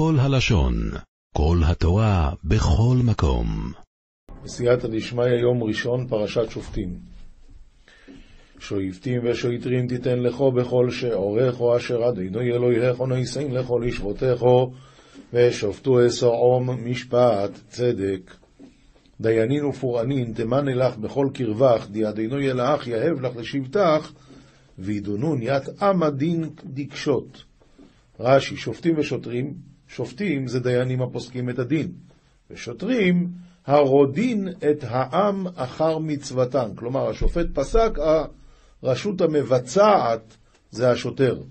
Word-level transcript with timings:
כל 0.00 0.16
הלשון, 0.18 0.74
כל 1.34 1.58
התורה, 1.66 2.32
בכל 2.44 2.96
מקום. 3.04 3.72
בסייעתא 4.44 4.88
דשמיא, 4.88 5.24
יום 5.24 5.62
ראשון, 5.62 6.06
פרשת 6.08 6.50
שופטים. 6.50 6.98
שואפתים 8.58 9.20
ושויטרים 9.24 9.86
תיתן 9.86 10.18
לכו 10.18 10.52
בכל 10.52 10.90
שעורך 10.90 11.60
או 11.60 11.76
אשר 11.76 12.08
אדינו 12.08 12.40
אלוהיך 12.40 13.00
ונעשין 13.00 13.54
לכו 13.54 13.78
לשבותיכו 13.78 14.72
ושופטו 15.32 16.06
אסעום 16.06 16.90
משפט 16.90 17.50
צדק. 17.68 18.34
דיינין 19.20 19.64
ופורענין 19.64 20.32
תמנה 20.32 20.74
לך 20.74 20.96
בכל 20.96 21.28
קרבך 21.34 21.86
דידינו 21.90 22.40
ילאך 22.40 22.86
יהב 22.86 23.20
לך 23.20 23.36
לשבטך 23.36 24.12
וידונון 24.78 25.42
ית 25.42 25.82
אמה 25.82 26.10
דין 26.10 26.50
דקשות. 26.64 27.44
רש"י, 28.20 28.56
שופטים 28.56 28.98
ושוטרים, 28.98 29.69
שופטים 29.94 30.46
זה 30.46 30.60
דיינים 30.60 31.02
הפוסקים 31.02 31.50
את 31.50 31.58
הדין, 31.58 31.92
ושוטרים 32.50 33.28
הרודין 33.66 34.48
את 34.48 34.84
העם 34.88 35.46
אחר 35.54 35.98
מצוותן. 35.98 36.74
כלומר, 36.74 37.08
השופט 37.10 37.46
פסק, 37.54 37.98
הרשות 38.82 39.20
המבצעת 39.20 40.36
זה 40.70 40.90
השוטר. 40.90 41.42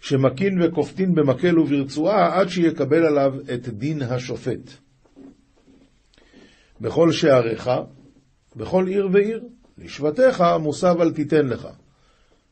שמקין 0.00 0.62
וכופתין 0.62 1.14
במקל 1.14 1.58
וברצועה 1.58 2.40
עד 2.40 2.48
שיקבל 2.48 3.06
עליו 3.06 3.34
את 3.54 3.68
דין 3.68 4.02
השופט. 4.02 4.70
בכל 6.80 7.12
שעריך, 7.12 7.70
בכל 8.56 8.86
עיר 8.86 9.08
ועיר, 9.12 9.44
לשבטיך 9.78 10.44
מוסב 10.60 11.00
אל 11.00 11.12
תיתן 11.12 11.46
לך. 11.46 11.68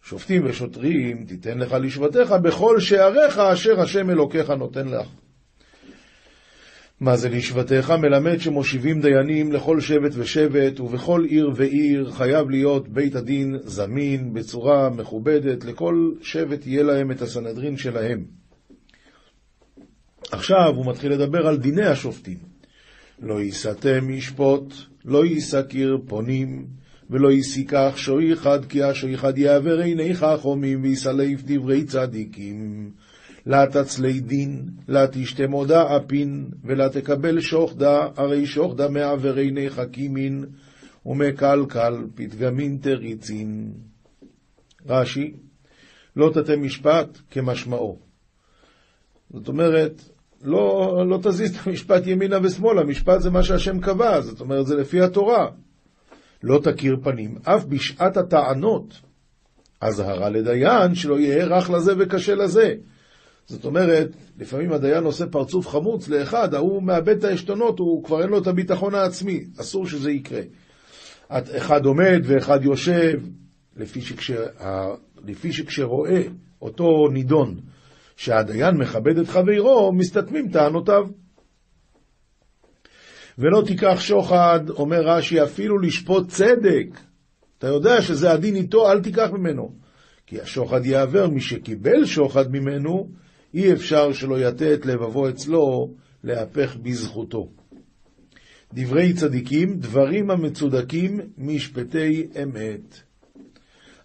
שופטים 0.02 0.42
ושוטרים 0.45 1.24
תיתן 1.24 1.59
לך 1.59 1.73
לשבטיך 1.73 2.30
בכל 2.30 2.80
שעריך 2.80 3.38
אשר 3.38 3.80
השם 3.80 4.10
אלוקיך 4.10 4.51
נותן 4.51 4.88
לך. 4.88 5.06
מה 7.01 7.16
זה 7.16 7.29
לשבטיך? 7.29 7.90
מלמד 7.90 8.40
שמושיבים 8.40 9.01
דיינים 9.01 9.52
לכל 9.52 9.80
שבט 9.80 10.12
ושבט, 10.15 10.80
ובכל 10.80 11.24
עיר 11.29 11.51
ועיר 11.57 12.10
חייב 12.10 12.51
להיות 12.51 12.88
בית 12.88 13.15
הדין 13.15 13.57
זמין 13.65 14.35
בצורה 14.35 14.90
מכובדת, 14.90 15.65
לכל 15.65 16.12
שבט 16.23 16.66
יהיה 16.66 16.82
להם 16.82 17.10
את 17.10 17.23
הסנהדרין 17.23 17.77
שלהם. 17.77 18.24
עכשיו 20.32 20.73
הוא 20.77 20.87
מתחיל 20.87 21.12
לדבר 21.12 21.46
על 21.46 21.57
דיני 21.57 21.87
השופטים. 21.87 22.38
לא 23.23 23.40
ייסתם 23.40 24.10
ישפוט, 24.10 24.74
לא 25.05 25.24
ייסקיר 25.24 25.99
פונים, 26.09 26.66
ולא 27.13 27.32
יסיקח 27.32 27.93
שוי 27.96 28.32
אחד, 28.32 28.65
כי 28.65 28.82
השוי 28.82 29.15
אחד 29.15 29.38
יעבר 29.38 29.79
עיניך 29.79 30.27
חומים, 30.41 30.82
ויסלף 30.82 31.43
דברי 31.45 31.85
צדיקים. 31.85 32.91
לה 33.46 33.66
תצלי 33.66 34.21
דין, 34.21 34.68
לה 34.88 35.07
תשתה 35.13 35.46
מודה 35.46 35.96
אפין, 35.96 36.49
ולה 36.65 36.88
תקבל 36.88 37.40
שוחדה, 37.40 38.09
הרי 38.16 38.46
שוחדה 38.46 38.88
מעבר 38.88 39.37
עיני 39.37 39.71
חכימין, 39.71 40.45
ומקלקל 41.07 42.05
פתגמין 42.15 42.79
תריצין. 42.83 43.73
רש"י, 44.87 45.35
לא 46.16 46.30
תתה 46.35 46.57
משפט 46.57 47.18
כמשמעו. 47.30 47.99
זאת 49.30 49.49
אומרת, 49.49 50.02
לא, 50.43 51.05
לא 51.09 51.18
תזיז 51.23 51.57
את 51.57 51.66
המשפט 51.66 52.07
ימינה 52.07 52.37
ושמאלה, 52.43 52.85
משפט 52.85 53.21
זה 53.21 53.30
מה 53.30 53.43
שהשם 53.43 53.80
קבע, 53.80 54.21
זאת 54.21 54.40
אומרת, 54.40 54.66
זה 54.66 54.77
לפי 54.77 55.01
התורה. 55.01 55.46
לא 56.43 56.60
תכיר 56.62 56.96
פנים, 57.02 57.35
אף 57.43 57.65
בשעת 57.65 58.16
הטענות. 58.16 58.95
אזהרה 59.80 60.29
לדיין, 60.29 60.95
שלא 60.95 61.21
יהיה 61.21 61.45
רך 61.45 61.71
לזה 61.71 61.93
וקשה 61.99 62.34
לזה. 62.34 62.74
זאת 63.46 63.65
אומרת, 63.65 64.09
לפעמים 64.38 64.72
הדיין 64.72 65.04
עושה 65.04 65.26
פרצוף 65.26 65.69
חמוץ 65.69 66.09
לאחד, 66.09 66.54
ההוא 66.54 66.82
מאבד 66.82 67.19
את 67.19 67.25
העשתונות, 67.25 67.78
הוא 67.78 68.04
כבר 68.04 68.22
אין 68.22 68.31
לו 68.31 68.38
את 68.38 68.47
הביטחון 68.47 68.94
העצמי, 68.94 69.44
אסור 69.60 69.87
שזה 69.87 70.10
יקרה. 70.10 70.41
אחד 71.31 71.84
עומד 71.84 72.21
ואחד 72.25 72.65
יושב, 72.65 73.21
לפי, 73.77 74.00
שכשר, 74.00 74.47
לפי 75.25 75.53
שכשרואה 75.53 76.22
אותו 76.62 77.09
נידון 77.12 77.56
שהדיין 78.17 78.77
מכבד 78.77 79.19
את 79.19 79.28
חברו, 79.28 79.93
מסתתמים 79.93 80.49
טענותיו. 80.49 81.06
ולא 83.38 83.62
תיקח 83.66 84.00
שוחד, 84.00 84.60
אומר 84.70 85.00
רש"י, 85.00 85.43
אפילו 85.43 85.78
לשפוט 85.78 86.28
צדק. 86.28 87.00
אתה 87.59 87.66
יודע 87.66 88.03
שזה 88.03 88.32
הדין 88.32 88.56
איתו, 88.56 88.91
אל 88.91 89.00
תיקח 89.00 89.28
ממנו. 89.32 89.72
כי 90.26 90.41
השוחד 90.41 90.87
יעבר, 90.87 91.28
מי 91.28 91.41
שקיבל 91.41 92.04
שוחד 92.04 92.53
ממנו, 92.53 93.09
אי 93.54 93.72
אפשר 93.72 94.12
שלא 94.12 94.48
יטה 94.48 94.75
את 94.75 94.87
לבבו 94.87 95.28
אצלו 95.28 95.94
להפך 96.25 96.76
בזכותו. 96.76 97.48
דברי 98.75 99.12
צדיקים, 99.12 99.78
דברים 99.78 100.31
המצודקים, 100.31 101.20
משפטי 101.38 102.26
אמת. 102.43 103.03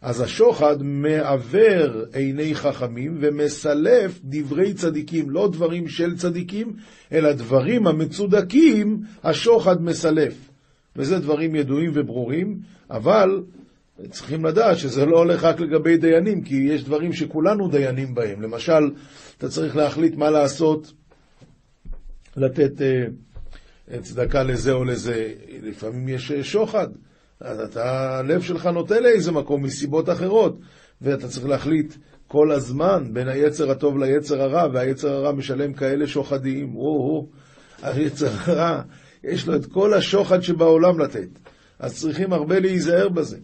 אז 0.02 0.22
השוחד 0.22 0.84
מעוור 0.84 2.06
עיני 2.14 2.56
חכמים 2.56 3.18
ומסלף 3.22 4.20
דברי 4.24 4.74
צדיקים, 4.74 5.30
לא 5.30 5.50
דברים 5.52 5.88
של 5.88 6.18
צדיקים, 6.18 6.74
אלא 7.12 7.34
דברים 7.34 7.88
המצודקים, 7.88 9.02
השוחד 9.24 9.82
מסלף. 9.82 10.34
וזה 10.96 11.20
דברים 11.20 11.56
ידועים 11.56 11.92
וברורים, 11.94 12.60
אבל 12.92 13.44
צריכים 14.10 14.46
לדעת 14.46 14.78
שזה 14.78 15.06
לא 15.06 15.18
הולך 15.18 15.44
רק 15.44 15.60
לגבי 15.60 15.98
דיינים, 15.98 16.42
כי 16.42 16.56
יש 16.56 16.84
דברים 16.84 17.14
שכולנו 17.14 17.68
דיינים 17.68 18.16
בהם. 18.16 18.42
למשל, 18.42 18.92
אתה 19.38 19.50
צריך 19.50 19.76
להחליט 19.76 20.16
מה 20.16 20.30
לעשות, 20.30 20.94
לתת 22.38 22.72
uh, 22.78 24.00
צדקה 24.02 24.44
לזה 24.44 24.72
או 24.72 24.84
לזה. 24.84 25.34
לפעמים 25.64 26.10
יש 26.10 26.32
שוחד. 26.32 26.88
אז 27.42 27.60
אתה, 27.60 28.18
הלב 28.18 28.42
שלך 28.42 28.66
נוטה 28.66 29.00
לאיזה 29.00 29.32
מקום 29.32 29.64
מסיבות 29.64 30.10
אחרות, 30.10 30.60
ואתה 31.02 31.28
צריך 31.28 31.46
להחליט 31.46 31.94
כל 32.28 32.52
הזמן 32.52 33.04
בין 33.14 33.28
היצר 33.28 33.72
הטוב 33.72 33.98
ליצר 33.98 34.42
הרע, 34.42 34.68
והיצר 34.74 35.14
הרע 35.14 35.32
משלם 35.32 35.74
כאלה 35.74 36.08
שוחדים. 36.08 36.76
או-הו, 36.76 37.30
היצר 37.82 38.30
הרע, 38.30 38.82
יש 39.24 39.48
לו 39.48 39.56
את 39.56 39.66
כל 39.66 39.94
השוחד 39.94 40.42
שבעולם 40.42 41.00
לתת. 41.00 41.30
אז 41.80 42.00
צריכים 42.00 42.34
הרבה 42.34 42.60
להיזהר 42.60 43.10
בזה. 43.10 43.38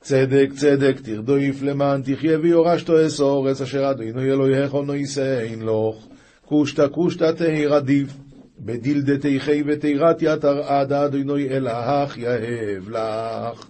צדק 0.00 0.48
צדק 0.56 1.00
תרדויף 1.02 1.62
למען 1.62 2.02
תחיה 2.02 2.38
ויורשתו 2.38 3.06
אסור, 3.06 3.52
אס 3.52 3.62
אשר 3.62 3.90
אדוני 3.90 4.32
אלוהיך 4.32 4.74
נויסאין 4.74 5.62
לוך, 5.62 6.08
קושטה 6.46 6.88
קושטה 6.88 7.32
תהי 7.32 7.66
רדיף. 7.66 8.27
בדילדתיכי 8.60 9.62
ותירת 9.66 10.16
יתר 10.20 10.62
עדה 10.62 11.04
אדוני 11.04 11.48
אלך 11.48 12.18
יהב 12.18 12.88
לך. 12.88 13.66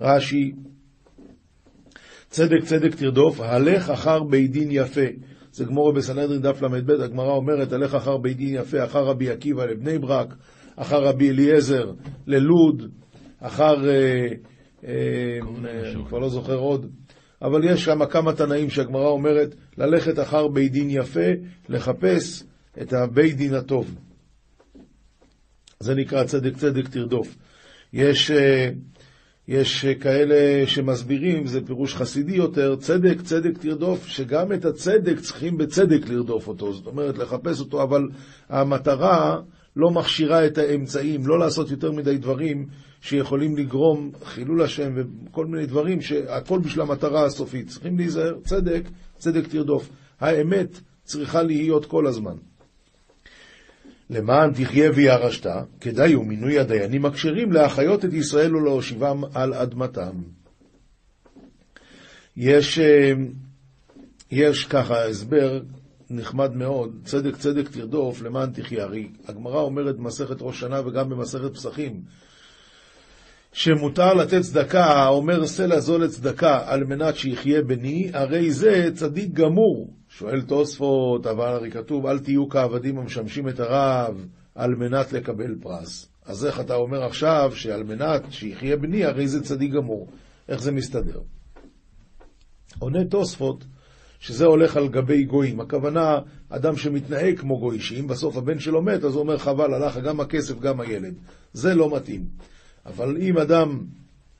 רש"י, 0.00 0.52
צדק 2.30 2.64
צדק 2.64 2.94
תרדוף, 2.94 3.40
הלך 3.40 3.90
אחר 3.90 4.22
בית 4.22 4.50
דין 4.50 4.68
יפה. 4.70 5.06
זה 5.52 5.64
גמורה 5.64 5.92
בסנהדרין 5.92 6.42
דף 6.42 6.62
ל"ב, 6.62 6.90
הגמרא 6.90 7.32
אומרת, 7.32 7.72
הלך 7.72 7.94
אחר 7.94 8.16
בית 8.16 8.36
דין 8.36 8.54
יפה, 8.54 8.84
אחר 8.84 9.04
רבי 9.04 9.30
עקיבא 9.30 9.64
לבני 9.64 9.98
ברק, 9.98 10.34
אחר 10.76 11.04
רבי 11.04 11.30
אליעזר 11.30 11.92
ללוד, 12.26 12.90
אחר... 13.40 13.88
אה, 13.88 14.28
אה, 14.86 15.38
אני 15.94 16.04
כבר 16.08 16.18
לא 16.18 16.28
זוכר 16.28 16.56
עוד. 16.56 16.86
אבל 17.42 17.64
יש 17.64 17.84
שם 17.84 18.06
כמה 18.06 18.32
תנאים 18.32 18.70
שהגמרא 18.70 19.08
אומרת, 19.08 19.54
ללכת 19.78 20.18
אחר 20.18 20.48
בית 20.48 20.72
דין 20.72 20.90
יפה, 20.90 21.30
לחפש 21.68 22.44
את 22.82 22.92
הבית 22.92 23.36
דין 23.36 23.54
הטוב. 23.54 23.94
זה 25.82 25.94
נקרא 25.94 26.24
צדק 26.24 26.56
צדק 26.56 26.88
תרדוף. 26.88 27.36
יש, 27.92 28.30
אה, 28.30 28.70
יש 29.48 29.84
כאלה 30.00 30.66
שמסבירים, 30.66 31.46
זה 31.46 31.66
פירוש 31.66 31.94
חסידי 31.94 32.36
יותר, 32.36 32.76
צדק 32.76 33.20
צדק 33.20 33.58
תרדוף, 33.58 34.06
שגם 34.06 34.52
את 34.52 34.64
הצדק 34.64 35.20
צריכים 35.20 35.58
בצדק 35.58 36.08
לרדוף 36.08 36.48
אותו, 36.48 36.72
זאת 36.72 36.86
אומרת 36.86 37.18
לחפש 37.18 37.60
אותו, 37.60 37.82
אבל 37.82 38.08
המטרה 38.48 39.40
לא 39.76 39.90
מכשירה 39.90 40.46
את 40.46 40.58
האמצעים, 40.58 41.26
לא 41.26 41.38
לעשות 41.38 41.70
יותר 41.70 41.92
מדי 41.92 42.18
דברים 42.18 42.66
שיכולים 43.00 43.56
לגרום 43.56 44.10
חילול 44.24 44.62
השם 44.62 44.92
וכל 44.96 45.46
מיני 45.46 45.66
דברים 45.66 46.00
שהכל 46.00 46.58
בשביל 46.58 46.82
המטרה 46.82 47.24
הסופית. 47.24 47.68
צריכים 47.68 47.96
להיזהר, 47.96 48.34
צדק, 48.44 48.82
צדק 49.18 49.48
תרדוף. 49.48 49.88
האמת 50.20 50.80
צריכה 51.04 51.42
להיות 51.42 51.86
כל 51.86 52.06
הזמן. 52.06 52.34
למען 54.12 54.52
תחיה 54.52 54.90
וירשת, 54.94 55.46
כדאי 55.80 56.12
הוא 56.12 56.26
מינוי 56.26 56.58
הדיינים 56.58 57.04
הכשרים 57.04 57.52
להחיות 57.52 58.04
את 58.04 58.12
ישראל 58.12 58.56
ולהושיבם 58.56 59.22
על 59.34 59.54
אדמתם. 59.54 60.22
יש, 62.36 62.78
אה, 62.78 63.12
יש 64.30 64.64
ככה 64.64 65.04
הסבר 65.04 65.60
נחמד 66.10 66.56
מאוד, 66.56 67.00
צדק 67.04 67.36
צדק 67.36 67.68
תרדוף 67.68 68.22
למען 68.22 68.50
תחיה. 68.52 68.84
הרי 68.84 69.08
הגמרא 69.28 69.60
אומרת 69.60 69.96
במסכת 69.96 70.36
ראש 70.40 70.60
שנה 70.60 70.86
וגם 70.86 71.08
במסכת 71.08 71.54
פסחים, 71.54 72.02
שמותר 73.52 74.14
לתת 74.14 74.40
צדקה, 74.40 74.84
האומר 74.84 75.46
סלע 75.46 75.80
זו 75.80 75.98
לצדקה 75.98 76.62
על 76.66 76.84
מנת 76.84 77.16
שיחיה 77.16 77.62
בני, 77.62 78.10
הרי 78.12 78.50
זה 78.50 78.90
צדיק 78.94 79.32
גמור, 79.32 79.90
שואל 80.18 80.42
תוספות, 80.42 81.26
אבל 81.26 81.46
הרי 81.46 81.70
כתוב, 81.70 82.06
אל 82.06 82.18
תהיו 82.18 82.48
כעבדים 82.48 82.98
המשמשים 82.98 83.48
את 83.48 83.60
הרב 83.60 84.26
על 84.54 84.74
מנת 84.74 85.12
לקבל 85.12 85.54
פרס. 85.60 86.08
אז 86.24 86.46
איך 86.46 86.60
אתה 86.60 86.74
אומר 86.74 87.04
עכשיו 87.04 87.52
שעל 87.54 87.82
מנת 87.82 88.22
שיחיה 88.30 88.76
בני, 88.76 89.04
הרי 89.04 89.28
זה 89.28 89.42
צדיק 89.42 89.72
גמור. 89.72 90.08
איך 90.48 90.62
זה 90.62 90.72
מסתדר? 90.72 91.20
עונה 92.78 93.04
תוספות 93.04 93.64
שזה 94.20 94.44
הולך 94.44 94.76
על 94.76 94.88
גבי 94.88 95.24
גויים. 95.24 95.60
הכוונה, 95.60 96.18
אדם 96.48 96.76
שמתנהג 96.76 97.38
כמו 97.38 97.58
גוי, 97.58 97.80
שאם 97.80 98.06
בסוף 98.06 98.36
הבן 98.36 98.58
שלו 98.58 98.82
מת, 98.82 99.04
אז 99.04 99.14
הוא 99.14 99.22
אומר, 99.22 99.38
חבל, 99.38 99.74
הלך 99.74 99.98
גם 99.98 100.20
הכסף, 100.20 100.60
גם 100.60 100.80
הילד. 100.80 101.14
זה 101.52 101.74
לא 101.74 101.96
מתאים. 101.96 102.24
אבל 102.86 103.16
אם 103.16 103.38
אדם 103.38 103.84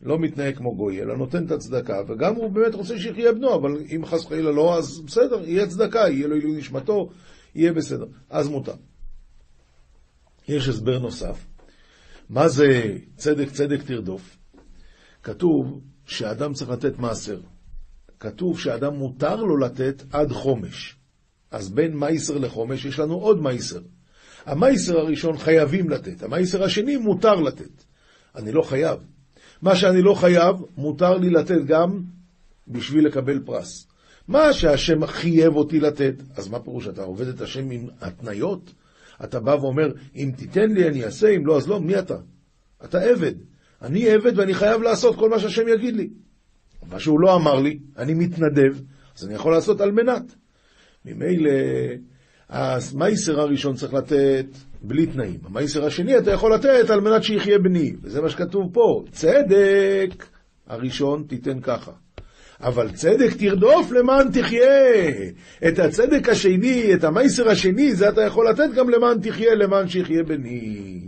לא 0.02 0.18
מתנהג 0.18 0.56
כמו 0.56 0.76
גוי, 0.76 1.02
אלא 1.02 1.16
נותן 1.16 1.46
את 1.46 1.50
הצדקה, 1.50 2.02
וגם 2.08 2.34
הוא 2.34 2.50
באמת 2.50 2.74
רוצה 2.74 2.98
שיחיה 2.98 3.32
בנו, 3.32 3.54
אבל 3.54 3.76
אם 3.96 4.06
חס 4.06 4.24
וחלילה 4.24 4.50
לא, 4.50 4.78
אז 4.78 5.00
בסדר, 5.00 5.48
יהיה 5.48 5.66
צדקה, 5.66 5.98
יהיה 5.98 6.26
לו 6.26 6.34
עילוי 6.34 6.56
נשמתו, 6.56 7.10
יהיה 7.54 7.72
בסדר. 7.72 8.06
אז 8.30 8.48
מותר. 8.48 8.74
יש 10.48 10.68
הסבר 10.68 10.98
נוסף. 10.98 11.46
מה 12.28 12.48
זה 12.48 12.96
צדק 13.16 13.50
צדק 13.50 13.82
תרדוף? 13.86 14.36
כתוב 15.22 15.80
שאדם 16.06 16.52
צריך 16.52 16.70
לתת 16.70 16.98
מעשר. 16.98 17.40
כתוב 18.20 18.60
שאדם 18.60 18.94
מותר 18.94 19.36
לו 19.36 19.56
לתת 19.56 20.02
עד 20.10 20.32
חומש. 20.32 20.96
אז 21.50 21.70
בין 21.70 21.96
מייסר 21.96 22.38
לחומש 22.38 22.84
יש 22.84 22.98
לנו 22.98 23.14
עוד 23.14 23.42
מייסר. 23.42 23.80
המייסר 24.46 24.98
הראשון 24.98 25.38
חייבים 25.38 25.90
לתת, 25.90 26.22
המייסר 26.22 26.64
השני 26.64 26.96
מותר 26.96 27.34
לתת. 27.34 27.84
אני 28.34 28.52
לא 28.52 28.62
חייב. 28.62 28.98
מה 29.62 29.76
שאני 29.76 30.02
לא 30.02 30.14
חייב, 30.14 30.56
מותר 30.76 31.18
לי 31.18 31.30
לתת 31.30 31.64
גם 31.66 32.02
בשביל 32.68 33.06
לקבל 33.06 33.40
פרס. 33.44 33.86
מה 34.28 34.52
שהשם 34.52 35.06
חייב 35.06 35.56
אותי 35.56 35.80
לתת, 35.80 36.14
אז 36.36 36.48
מה 36.48 36.60
פירוש? 36.60 36.88
אתה 36.88 37.02
עובד 37.02 37.28
את 37.28 37.40
השם 37.40 37.70
עם 37.70 37.86
התניות? 38.00 38.72
אתה 39.24 39.40
בא 39.40 39.50
ואומר, 39.50 39.92
אם 40.16 40.30
תיתן 40.36 40.70
לי 40.70 40.88
אני 40.88 41.04
אעשה, 41.04 41.28
אם 41.28 41.46
לא 41.46 41.56
אז 41.56 41.68
לא, 41.68 41.80
מי 41.80 41.98
אתה? 41.98 42.16
אתה 42.84 43.00
עבד. 43.00 43.34
אני 43.82 44.10
עבד 44.10 44.38
ואני 44.38 44.54
חייב 44.54 44.82
לעשות 44.82 45.16
כל 45.16 45.30
מה 45.30 45.38
שהשם 45.38 45.68
יגיד 45.68 45.96
לי. 45.96 46.10
מה 46.90 47.00
שהוא 47.00 47.20
לא 47.20 47.36
אמר 47.36 47.60
לי, 47.60 47.78
אני 47.98 48.14
מתנדב, 48.14 48.80
אז 49.18 49.26
אני 49.26 49.34
יכול 49.34 49.52
לעשות 49.52 49.80
על 49.80 49.92
מנת. 49.92 50.34
ממילא, 51.04 51.50
המייסר 52.52 53.40
הראשון 53.40 53.74
צריך 53.74 53.94
לתת 53.94 54.46
בלי 54.82 55.06
תנאים. 55.06 55.38
המייסר 55.44 55.84
השני 55.84 56.18
אתה 56.18 56.30
יכול 56.30 56.54
לתת 56.54 56.90
על 56.90 57.00
מנת 57.00 57.22
שיחיה 57.22 57.58
בני, 57.58 57.92
וזה 58.02 58.20
מה 58.22 58.28
שכתוב 58.28 58.70
פה. 58.72 59.04
צדק 59.12 60.26
הראשון 60.66 61.24
תיתן 61.28 61.60
ככה. 61.60 61.92
אבל 62.60 62.90
צדק 62.90 63.32
תרדוף 63.38 63.92
למען 63.92 64.30
תחיה. 64.32 65.10
את 65.68 65.78
הצדק 65.78 66.28
השני, 66.28 66.94
את 66.94 67.04
המייסר 67.04 67.48
השני, 67.48 67.94
זה 67.94 68.08
אתה 68.08 68.22
יכול 68.22 68.48
לתת 68.48 68.74
גם 68.74 68.90
למען 68.90 69.20
תחיה, 69.20 69.54
למען 69.54 69.88
שיחיה 69.88 70.22
בני. 70.22 71.00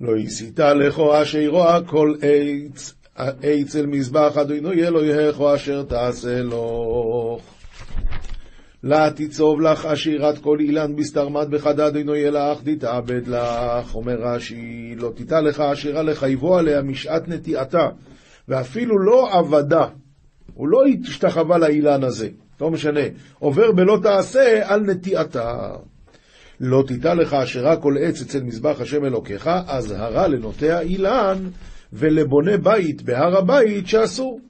לא 0.00 0.16
הסיתה 0.16 0.74
לכו 0.74 1.22
אשר 1.22 1.48
רואה 1.48 1.82
כל 1.86 2.14
עץ, 2.22 2.94
עץ 3.16 3.76
אל 3.76 3.86
מזבח 3.86 4.36
אדוני 4.36 4.86
אלוהיך 4.86 5.40
אשר 5.40 5.82
תעשה 5.82 6.42
לו. 6.42 7.38
לה 8.82 9.10
תצוב 9.16 9.60
לך 9.60 9.86
עשירת 9.86 10.38
כל 10.38 10.60
אילן 10.60 10.96
בסתרמת 10.96 11.48
בחד 11.48 11.80
אדוני 11.80 12.28
אלך 12.28 12.58
תתאבד 12.64 13.28
לך. 13.28 13.94
אומר 13.94 14.16
רש"י, 14.20 14.94
לא 14.96 15.12
תיטע 15.16 15.40
לך 15.40 15.60
עשירה 15.60 16.02
לחייבו 16.02 16.58
עליה 16.58 16.82
משעת 16.82 17.28
נטיעתה, 17.28 17.88
ואפילו 18.48 18.98
לא 18.98 19.38
עבדה. 19.38 19.86
הוא 20.54 20.68
לא 20.68 20.82
השתחווה 21.04 21.58
לאילן 21.58 22.04
הזה, 22.04 22.28
לא 22.60 22.70
משנה. 22.70 23.00
עובר 23.38 23.72
בלא 23.72 23.98
תעשה 24.02 24.60
על 24.64 24.80
נטיעתה. 24.80 25.70
לא 26.60 26.84
תיטע 26.86 27.14
לך 27.14 27.34
אשרה 27.34 27.76
כל 27.76 27.94
עץ 28.00 28.20
אצל 28.20 28.42
מזבח 28.42 28.80
השם 28.80 29.04
אלוקיך, 29.04 29.50
אזהרה 29.68 30.28
לנוטע 30.28 30.80
אילן 30.80 31.38
ולבונה 31.92 32.56
בית 32.56 33.02
בהר 33.02 33.36
הבית 33.36 33.86
שאסור. 33.86 34.40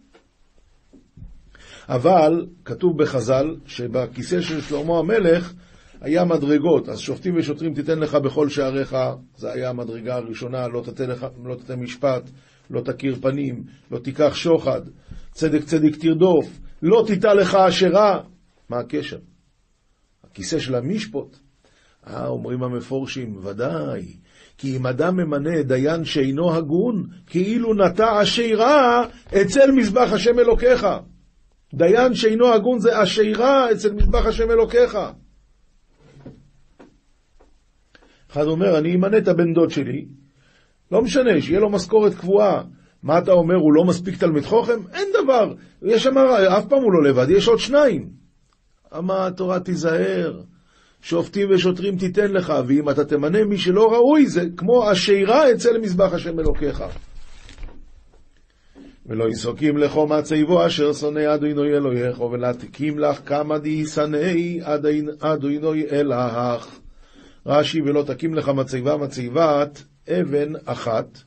אבל 1.88 2.46
כתוב 2.64 3.02
בחז"ל 3.02 3.56
שבכיסא 3.66 4.40
של 4.40 4.60
שלמה 4.60 4.98
המלך 4.98 5.52
היה 6.00 6.24
מדרגות, 6.24 6.88
אז 6.88 6.98
שופטים 6.98 7.36
ושוטרים 7.36 7.74
תיתן 7.74 7.98
לך 7.98 8.14
בכל 8.14 8.48
שעריך, 8.48 8.96
זו 9.36 9.48
הייתה 9.48 9.68
המדרגה 9.68 10.14
הראשונה, 10.14 10.68
לא 10.68 10.80
תתן, 10.80 11.10
לך, 11.10 11.26
לא 11.44 11.54
תתן 11.54 11.80
משפט, 11.80 12.30
לא 12.70 12.80
תכיר 12.80 13.16
פנים, 13.20 13.64
לא 13.90 13.98
תיקח 13.98 14.34
שוחד, 14.34 14.80
צדק 15.32 15.64
צדק 15.64 15.96
תרדוף, 16.00 16.60
לא 16.82 17.04
תיטע 17.06 17.34
לך 17.34 17.54
אשרה. 17.54 18.20
מה 18.68 18.78
הקשר? 18.78 19.18
הכיסא 20.24 20.58
של 20.58 20.74
המשפוט. 20.74 21.36
אה, 22.06 22.26
אומרים 22.26 22.62
המפורשים, 22.62 23.36
ודאי, 23.42 24.16
כי 24.58 24.76
אם 24.76 24.86
אדם 24.86 25.16
ממנה 25.16 25.62
דיין 25.62 26.04
שאינו 26.04 26.54
הגון, 26.54 27.06
כאילו 27.26 27.74
נטע 27.74 28.22
אשירה 28.22 29.06
אצל 29.42 29.70
מזבח 29.76 30.12
השם 30.12 30.38
אלוקיך. 30.38 30.86
דיין 31.76 32.14
שאינו 32.14 32.52
הגון 32.54 32.78
זה 32.78 33.02
אשירה 33.02 33.72
אצל 33.72 33.92
מזבח 33.92 34.26
השם 34.26 34.50
אלוקיך. 34.50 34.98
אחד 38.30 38.44
אומר, 38.44 38.78
אני 38.78 38.94
אמנה 38.94 39.18
את 39.18 39.28
הבן 39.28 39.52
דוד 39.54 39.70
שלי, 39.70 40.06
לא 40.92 41.02
משנה, 41.02 41.40
שיהיה 41.40 41.60
לו 41.60 41.70
משכורת 41.70 42.14
קבועה. 42.14 42.62
מה 43.02 43.18
אתה 43.18 43.32
אומר, 43.32 43.54
הוא 43.54 43.72
לא 43.72 43.84
מספיק 43.84 44.18
תלמיד 44.18 44.44
חוכם? 44.44 44.80
אין 44.92 45.08
דבר. 45.22 45.54
יש 45.82 46.02
שם, 46.02 46.18
אף 46.58 46.66
פעם 46.68 46.82
הוא 46.82 46.92
לא 46.92 47.10
לבד, 47.10 47.30
יש 47.30 47.48
עוד 47.48 47.58
שניים. 47.58 48.08
אמר 48.98 49.26
התורה 49.26 49.60
תיזהר. 49.60 50.40
שופטים 51.02 51.48
ושוטרים 51.50 51.96
תיתן 51.96 52.32
לך, 52.32 52.52
ואם 52.66 52.90
אתה 52.90 53.04
תמנה 53.04 53.44
מי 53.44 53.58
שלא 53.58 53.92
ראוי, 53.92 54.26
זה 54.26 54.44
כמו 54.56 54.88
השירה 54.90 55.50
אצל 55.50 55.78
מזבח 55.78 56.12
השם 56.12 56.40
אלוקיך. 56.40 56.84
ולא 59.08 59.28
יסוקים 59.28 59.76
לכו 59.76 60.06
מצבו 60.06 60.66
אשר 60.66 60.92
שונא 60.92 61.34
אדוני 61.34 61.76
אלוהיך, 61.76 62.20
ולתקים 62.20 62.98
לך 62.98 63.20
כמה 63.26 63.58
די 63.58 63.86
שנאי 63.86 64.60
אדוני 65.20 65.84
אלך. 65.92 66.78
רש"י, 67.46 67.80
ולא 67.80 68.02
תקים 68.02 68.34
לך 68.34 68.48
מצבה 68.48 68.96
מצבת 68.96 69.82
אבן 70.08 70.52
אחת, 70.64 71.18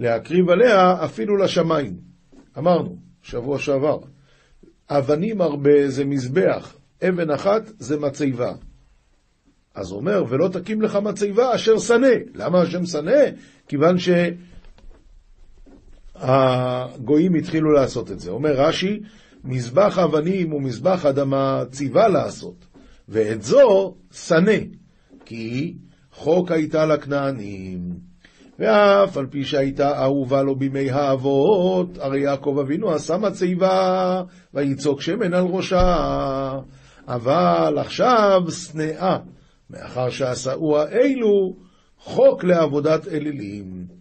להקריב 0.00 0.50
עליה 0.50 1.04
אפילו 1.04 1.36
לשמיים. 1.36 1.96
אמרנו, 2.58 2.96
שבוע 3.22 3.58
שעבר, 3.58 3.98
אבנים 4.90 5.40
הרבה 5.40 5.88
זה 5.88 6.04
מזבח, 6.04 6.74
אבן 7.08 7.30
אחת 7.30 7.62
זה 7.78 7.98
מצבה. 8.00 8.52
אז 9.74 9.92
אומר, 9.92 10.24
ולא 10.28 10.48
תקים 10.48 10.82
לך 10.82 10.96
מצבה 10.96 11.54
אשר 11.54 11.78
שנא. 11.78 12.14
למה 12.34 12.60
השם 12.62 12.86
שנא? 12.86 13.20
כיוון 13.68 13.98
שהגויים 16.20 17.34
התחילו 17.34 17.72
לעשות 17.72 18.10
את 18.10 18.20
זה. 18.20 18.30
אומר 18.30 18.52
רש"י, 18.52 19.00
מזבח 19.44 19.98
אבנים 19.98 20.52
ומזבח 20.52 21.06
אדמה 21.06 21.62
ציווה 21.70 22.08
לעשות, 22.08 22.66
ואת 23.08 23.42
זו 23.42 23.94
שנא, 24.12 24.58
כי 25.24 25.74
חוק 26.12 26.50
הייתה 26.50 26.86
לכנענים. 26.86 28.08
ואף 28.58 29.16
על 29.16 29.26
פי 29.26 29.44
שהייתה 29.44 30.02
אהובה 30.02 30.42
לו 30.42 30.56
בימי 30.56 30.90
האבות, 30.90 31.98
הרי 31.98 32.20
יעקב 32.20 32.58
אבינו 32.60 32.90
עשה 32.90 33.16
מצבה, 33.16 34.22
ויצוק 34.54 35.00
שמן 35.00 35.34
על 35.34 35.44
ראשה. 35.44 36.58
אבל 37.08 37.78
עכשיו 37.78 38.42
שנאה, 38.50 39.18
מאחר 39.70 40.10
שעשאו 40.10 40.78
האלו 40.78 41.56
חוק 41.98 42.44
לעבודת 42.44 43.08
אלילים. 43.08 43.97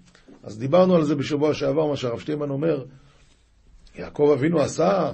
אז 0.47 0.59
דיברנו 0.59 0.95
על 0.95 1.03
זה 1.03 1.15
בשבוע 1.15 1.53
שעבר, 1.53 1.85
מה 1.87 1.95
שהרב 1.95 2.19
שטיימן 2.19 2.49
אומר, 2.49 2.83
יעקב 3.95 4.29
אבינו 4.33 4.59
עשה, 4.59 5.11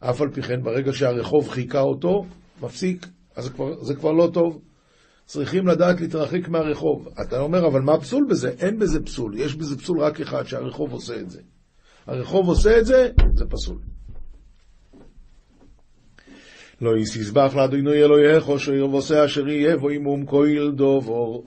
אף 0.00 0.20
על 0.20 0.30
פי 0.30 0.42
כן 0.42 0.62
ברגע 0.62 0.92
שהרחוב 0.92 1.48
חיכה 1.48 1.80
אותו, 1.80 2.24
מפסיק, 2.62 3.06
אז 3.36 3.44
זה 3.44 3.50
כבר, 3.50 3.82
זה 3.82 3.94
כבר 3.94 4.12
לא 4.12 4.30
טוב. 4.32 4.60
צריכים 5.26 5.66
לדעת 5.66 6.00
להתרחק 6.00 6.48
מהרחוב. 6.48 7.08
אתה 7.22 7.40
אומר, 7.40 7.66
אבל 7.66 7.80
מה 7.80 8.00
פסול 8.00 8.26
בזה? 8.30 8.48
אין 8.48 8.78
בזה 8.78 9.02
פסול, 9.04 9.38
יש 9.38 9.54
בזה 9.54 9.78
פסול 9.78 10.00
רק 10.00 10.20
אחד, 10.20 10.44
שהרחוב 10.46 10.92
עושה 10.92 11.20
את 11.20 11.30
זה. 11.30 11.40
הרחוב 12.06 12.48
עושה 12.48 12.78
את 12.78 12.86
זה, 12.86 13.08
זה 13.34 13.44
פסול. 13.50 13.78
לא 16.80 16.96
יסבח 16.96 17.54
לאדוני 17.56 18.02
אלוהיך, 18.02 18.48
או 18.48 18.58
שירבוסי 18.58 19.24
אשר 19.24 19.48
יהיה, 19.48 19.84
ואימום 19.84 20.26
כהיל 20.26 20.70
דוברו. 20.70 21.44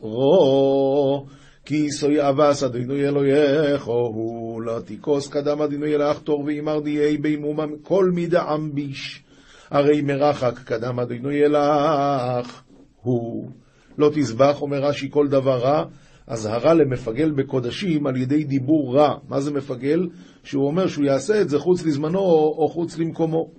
כי 1.68 1.92
סוי 1.92 2.30
אבס 2.30 2.64
אדוני 2.64 3.08
אלוהיך, 3.08 3.84
הוא 3.86 4.62
לא 4.62 4.80
תיכוס 4.80 5.28
קדם 5.28 5.62
אדוני 5.62 5.96
אלך 5.96 6.20
תור 6.20 6.44
ואימר 6.46 6.80
דיי 6.80 7.18
באימום 7.18 7.58
כל 7.84 8.12
מידה 8.14 8.54
אמביש. 8.54 9.24
הרי 9.72 10.02
מרחק 10.02 10.60
קדם 10.60 11.00
אדוני 11.00 11.46
אלך, 11.46 12.62
הוא 13.02 13.50
לא 13.98 14.10
תזבח, 14.14 14.62
אומר 14.62 14.84
רש"י, 14.84 15.10
כל 15.12 15.28
דבר 15.28 15.58
רע, 15.58 15.86
אזהרה 16.28 16.74
למפגל 16.74 17.32
בקודשים 17.32 18.08
על 18.08 18.18
ידי 18.18 18.44
דיבור 18.44 18.96
רע. 18.98 19.18
מה 19.30 19.42
זה 19.42 19.52
מפגל? 19.52 20.08
שהוא 20.44 20.68
אומר 20.68 20.88
שהוא 20.88 21.06
יעשה 21.06 21.42
את 21.42 21.50
זה 21.50 21.60
חוץ 21.60 21.86
לזמנו 21.86 22.20
או 22.58 22.68
חוץ 22.70 22.98
למקומו. 22.98 23.52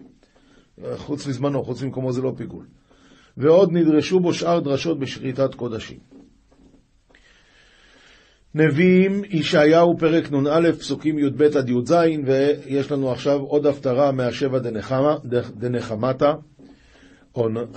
חוץ 0.97 1.27
לזמנו, 1.27 1.65
חוץ 1.65 1.83
למקומו 1.83 2.12
זה 2.12 2.23
לא 2.23 2.33
פיגול. 2.37 2.65
ועוד 3.37 3.73
נדרשו 3.73 4.21
בו 4.21 4.35
שאר 4.35 4.61
דרשות 4.61 4.99
בשחיטת 4.99 5.55
קודשים. 5.55 6.18
נביאים, 8.55 9.23
ישעיהו, 9.31 9.99
פרק 9.99 10.33
נ"א, 10.33 10.73
פסוקים 10.73 11.19
י"ב 11.19 11.43
עד 11.43 11.69
י"ז, 11.69 11.95
ויש 12.26 12.93
לנו 12.93 13.12
עכשיו 13.12 13.40
עוד 13.40 13.67
הפטרה 13.67 14.12
מהשבע 14.12 14.59
דנחמתה. 15.57 16.33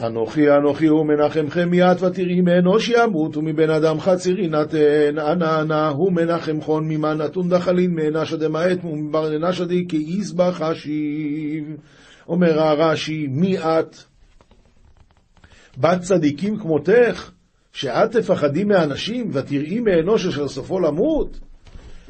אנוכי 0.03 0.49
אנוכי 0.49 0.87
הוא 0.87 1.05
מנחמכם 1.05 1.69
מיד 1.69 2.03
ותראי 2.03 2.41
מאנוש 2.41 2.89
ימות 2.89 3.37
ומבן 3.37 3.69
אדם 3.69 3.99
חציר 3.99 4.39
יינתן 4.39 5.19
אנא 5.19 5.61
אנא 5.61 5.87
הוא 5.87 6.11
מנחמכון 6.11 6.87
ממה 6.87 7.13
נתון 7.13 7.49
דחלין 7.49 7.95
מאנשא 7.95 8.35
דמעט 8.35 8.83
ומבר 8.83 9.29
ננשא 9.29 9.65
די 9.65 9.85
כי 9.89 9.97
יזבח 9.97 10.61
אשיב 10.61 11.63
אומר 12.27 12.59
הרש"י 12.59 13.27
מי 13.27 13.59
את? 13.59 13.95
בת 15.77 15.99
צדיקים 16.01 16.57
כמותך 16.57 17.31
שאת 17.73 18.11
תפחדי 18.11 18.63
מאנשים 18.63 19.29
ותראי 19.33 19.79
מאנוש 19.79 20.25
אשר 20.25 20.47
סופו 20.47 20.79
למות? 20.79 21.39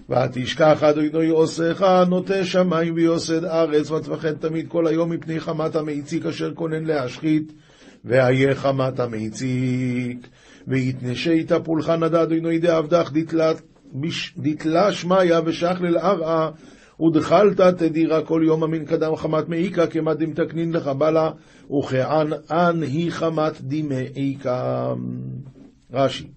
ותשכח 0.09 0.83
אדוני 0.83 1.29
עושך 1.29 1.81
נוטה 2.09 2.45
שמיים 2.45 2.93
ויוסד 2.95 3.45
ארץ 3.45 3.91
ותפחד 3.91 4.31
תמיד 4.33 4.65
כל 4.67 4.87
היום 4.87 5.11
מפני 5.11 5.39
חמת 5.39 5.75
המעיציק 5.75 6.25
אשר 6.25 6.53
כונן 6.53 6.83
להשחית 6.83 7.53
ואיה 8.05 8.55
חמת 8.55 8.99
המעיציק 8.99 10.27
ויתנשי 10.67 11.43
תפולחן 11.43 12.03
עד 12.03 12.15
אדוני 12.15 12.59
דעבדך 12.59 13.11
דתלה 14.37 14.91
שמיא 14.91 15.35
ושכלל 15.45 15.97
ארעה 15.97 16.49
ודחלת 17.01 17.61
תדירה 17.61 18.25
כל 18.25 18.41
יום 18.45 18.63
אמין 18.63 18.85
קדם 18.85 19.15
חמת 19.15 19.49
מעיקה 19.49 19.87
כמדים 19.87 20.33
תקנין 20.33 20.73
לך 20.73 20.87
בלה 20.87 21.31
וכענען 21.79 22.83
היא 22.83 23.11
חמת 23.11 23.61
דמעיקה. 23.61 24.93
רש"י 25.91 26.27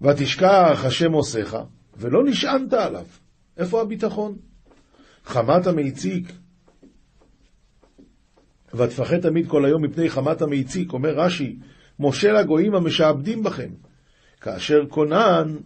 ותשכח 0.00 0.82
השם 0.84 1.12
עושך 1.12 1.56
ולא 1.96 2.24
נשענת 2.24 2.72
עליו. 2.72 3.04
איפה 3.56 3.80
הביטחון? 3.80 4.36
חמת 5.24 5.66
המעיציק, 5.66 6.32
ותפחד 8.74 9.20
תמיד 9.20 9.48
כל 9.48 9.64
היום 9.64 9.84
מפני 9.84 10.10
חמת 10.10 10.42
המעיציק, 10.42 10.92
אומר 10.92 11.14
רש"י, 11.14 11.56
משה 12.00 12.32
לגויים 12.32 12.74
המשעבדים 12.74 13.42
בכם. 13.42 13.70
כאשר 14.40 14.80
כונן, 14.88 15.56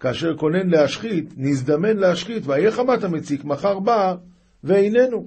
כאשר 0.00 0.36
כונן 0.36 0.68
להשחית, 0.68 1.34
נזדמן 1.36 1.96
להשחית, 1.96 2.46
ואהיה 2.46 2.72
חמת 2.72 3.04
המציק, 3.04 3.44
מחר 3.44 3.78
בא 3.78 4.14
ואיננו. 4.64 5.26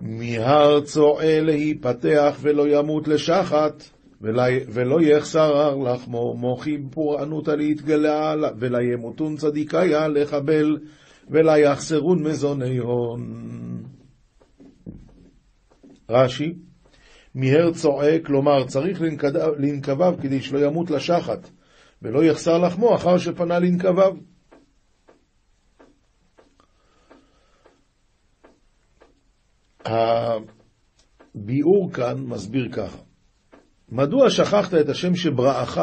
מהר 0.00 0.80
צועה 0.80 1.40
להיפתח 1.40 2.36
ולא 2.40 2.68
ימות 2.68 3.08
לשחת. 3.08 3.82
ולא 4.20 5.00
יחסר 5.02 5.76
לחמו, 5.76 6.34
מוחי 6.34 6.78
פורענותא 6.90 7.50
להתגלה, 7.50 8.34
ולא 8.58 8.78
ימותון 8.78 9.36
צדיקיה 9.36 10.08
לחבל, 10.08 10.78
ולא 11.30 11.56
יחסרון 11.56 12.22
מזוני 12.22 12.78
הון. 12.78 13.22
רש"י, 16.10 16.54
מיהר 17.36 17.72
צועק, 17.72 18.26
כלומר 18.26 18.66
צריך 18.66 19.00
לנקביו 19.58 20.14
כדי 20.22 20.42
שלא 20.42 20.66
ימות 20.66 20.90
לשחת, 20.90 21.50
ולא 22.02 22.24
יחסר 22.24 22.58
לחמו 22.58 22.94
אחר 22.94 23.18
שפנה 23.18 23.58
לנקביו. 23.58 24.16
הביאור 31.34 31.92
כאן 31.92 32.18
מסביר 32.18 32.68
ככה 32.72 32.98
מדוע 33.88 34.30
שכחת 34.30 34.74
את 34.74 34.88
השם 34.88 35.14
שבראך, 35.14 35.80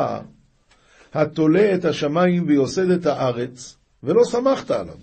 התולה 1.14 1.76
את 1.76 1.86
השמיים 1.86 2.48
ויוסד 2.48 2.90
את 2.90 3.06
הארץ, 3.06 3.78
ולא 4.04 4.24
שמחת 4.24 4.72
עליו? 4.72 4.98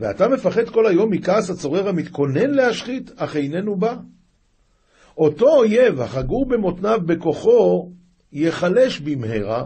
ואתה 0.00 0.28
מפחד 0.28 0.68
כל 0.68 0.86
היום 0.86 1.10
מכעס 1.10 1.50
הצורר 1.50 1.88
המתכונן 1.88 2.50
להשחית, 2.50 3.10
אך 3.16 3.36
איננו 3.36 3.76
בא. 3.76 3.96
אותו 5.20 5.56
אויב 5.56 6.00
החגור 6.00 6.46
במותניו 6.46 7.00
בכוחו, 7.06 7.90
ייחלש 8.32 9.00
במהרה, 9.00 9.64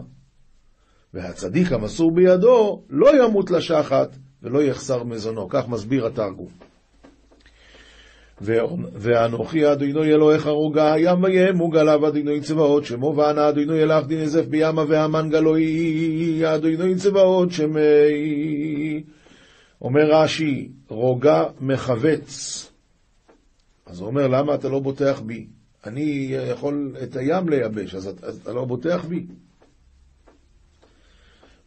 והצדיק 1.15 1.73
המסור 1.73 2.15
בידו 2.15 2.83
לא 2.91 3.25
ימות 3.25 3.51
לשחת 3.51 4.17
ולא 4.43 4.63
יחסר 4.63 5.05
מזונו. 5.05 5.49
כך 5.49 5.69
מסביר 5.69 6.07
התרגום. 6.07 6.49
ואנוכי 8.41 9.73
אדוני 9.73 10.13
אלוהיך 10.13 10.47
רוגע 10.47 10.95
ים 10.99 11.25
וים 11.25 11.61
וגליו 11.61 12.09
אדוני 12.09 12.41
צבאות 12.41 12.85
שמו 12.85 13.17
וענה 13.17 13.49
אדוני 13.49 13.83
אלך 13.83 14.07
דין 14.07 14.21
נזף 14.21 14.47
בימה 14.47 14.85
והמן 14.89 15.31
גלוי 15.31 16.43
אדוני 16.55 16.95
צבאות 16.95 17.53
שמי 17.53 17.81
אומר 19.83 20.11
רש"י 20.11 20.69
רוגע 20.89 21.45
מחבץ 21.61 22.74
אז 23.87 24.01
הוא 24.01 24.07
אומר 24.07 24.29
למה 24.29 24.55
אתה 24.55 24.69
לא 24.69 24.81
בוטח 24.81 25.21
בי? 25.21 25.47
אני 25.87 26.35
יכול 26.51 26.97
את 27.03 27.17
הים 27.17 27.49
לייבש 27.49 27.95
אז 27.95 28.07
אתה 28.43 28.53
לא 28.53 28.65
בוטח 28.65 29.05
בי. 29.05 29.27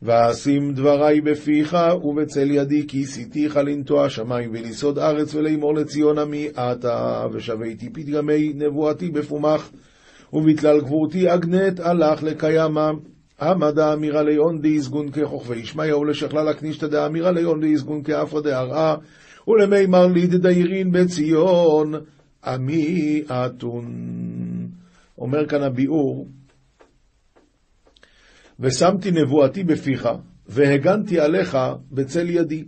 ואשים 0.01 0.73
דברי 0.73 1.21
בפיך 1.21 1.77
ובצל 2.03 2.51
ידי 2.51 2.87
כי 2.87 3.05
סיתיך 3.05 3.57
לנטוע 3.57 4.09
שמיים 4.09 4.49
וליסוד 4.53 4.99
ארץ 4.99 5.35
ולאמור 5.35 5.75
לציון 5.75 6.17
עמי 6.17 6.47
אתה 6.49 7.25
ושוויתי 7.33 7.89
פתגמי 7.89 8.53
נבואתי 8.55 9.09
בפומך 9.09 9.69
ובתלל 10.33 10.81
גבורתי 10.81 11.33
אגנט 11.33 11.79
הלך 11.79 12.23
לקיימה. 12.23 12.91
עמדה 13.41 13.93
אמירה 13.93 14.23
ליון 14.23 14.61
דאיזגון 14.61 15.11
כחוכבי 15.11 15.55
ישמעיה 15.55 15.97
ולשכלל 15.97 16.47
הכנישתא 16.47 16.87
דאמירה 16.87 17.31
ליון 17.31 17.61
דאיזגון 17.61 18.03
כאפרא 18.03 18.41
דהרעה 18.41 18.95
ולמימר 19.47 20.07
ליד 20.07 20.35
דיירין 20.35 20.91
בציון 20.91 21.93
עמי 22.45 23.23
אתון 23.31 23.85
אומר 25.17 25.47
כאן 25.47 25.63
הביאור 25.63 26.27
ושמתי 28.59 29.11
נבואתי 29.11 29.63
בפיך, 29.63 30.09
והגנתי 30.47 31.19
עליך 31.19 31.57
בצל 31.91 32.29
ידי. 32.29 32.63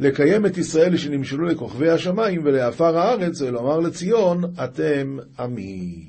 לקיים 0.00 0.46
את 0.46 0.58
ישראל 0.58 0.96
שנמשלו 0.96 1.44
לכוכבי 1.44 1.90
השמיים 1.90 2.44
ולעפר 2.44 2.98
הארץ, 2.98 3.40
ולומר 3.40 3.80
לציון, 3.80 4.44
אתם 4.64 5.16
עמי. 5.38 6.04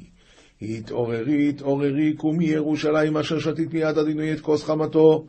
התעוררי, 0.61 1.49
התעוררי, 1.49 2.13
קומי 2.13 2.45
ירושלים 2.45 3.17
אשר 3.17 3.39
שתית 3.39 3.73
מיד 3.73 3.97
אדינוי 3.97 4.33
את 4.33 4.41
כוס 4.41 4.63
חמתו, 4.63 5.25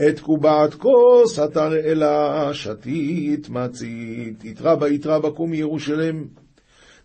את 0.00 0.20
קובעת 0.20 0.74
כוס 0.74 1.38
התרעלה, 1.38 2.54
שתית 2.54 3.48
מצית, 3.48 4.44
יתרבה 4.44 4.88
יתרבה 4.88 5.30
קומי 5.30 5.56
ירושלם. 5.56 6.24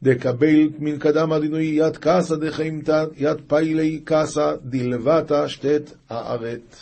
דקבל 0.04 0.70
מן 0.80 1.00
קדם 1.00 1.34
אדינוי 1.34 1.66
יד 1.66 1.98
קסא 1.98 2.36
דחיימתא 2.36 3.06
יד 3.16 3.38
פיילי 3.48 4.02
קסא 4.06 4.56
דלבתא 4.64 5.48
שתת 5.48 5.92
הארט. 6.10 6.76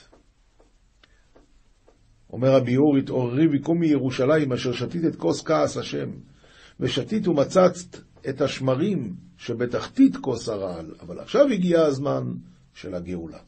אומר 2.33 2.55
הביאור, 2.55 2.97
התעוררי 2.97 3.47
וקומי 3.53 3.87
ירושלים 3.87 4.53
אשר 4.53 4.73
שתית 4.73 5.05
את 5.05 5.15
כוס 5.15 5.43
כעס 5.43 5.77
השם, 5.77 6.09
ושתית 6.79 7.27
ומצצת 7.27 7.97
את 8.29 8.41
השמרים 8.41 9.15
שבתחתית 9.37 10.17
כוס 10.17 10.49
הרעל, 10.49 10.95
אבל 11.01 11.19
עכשיו 11.19 11.47
הגיע 11.47 11.81
הזמן 11.81 12.23
של 12.73 12.95
הגאולה. 12.95 13.39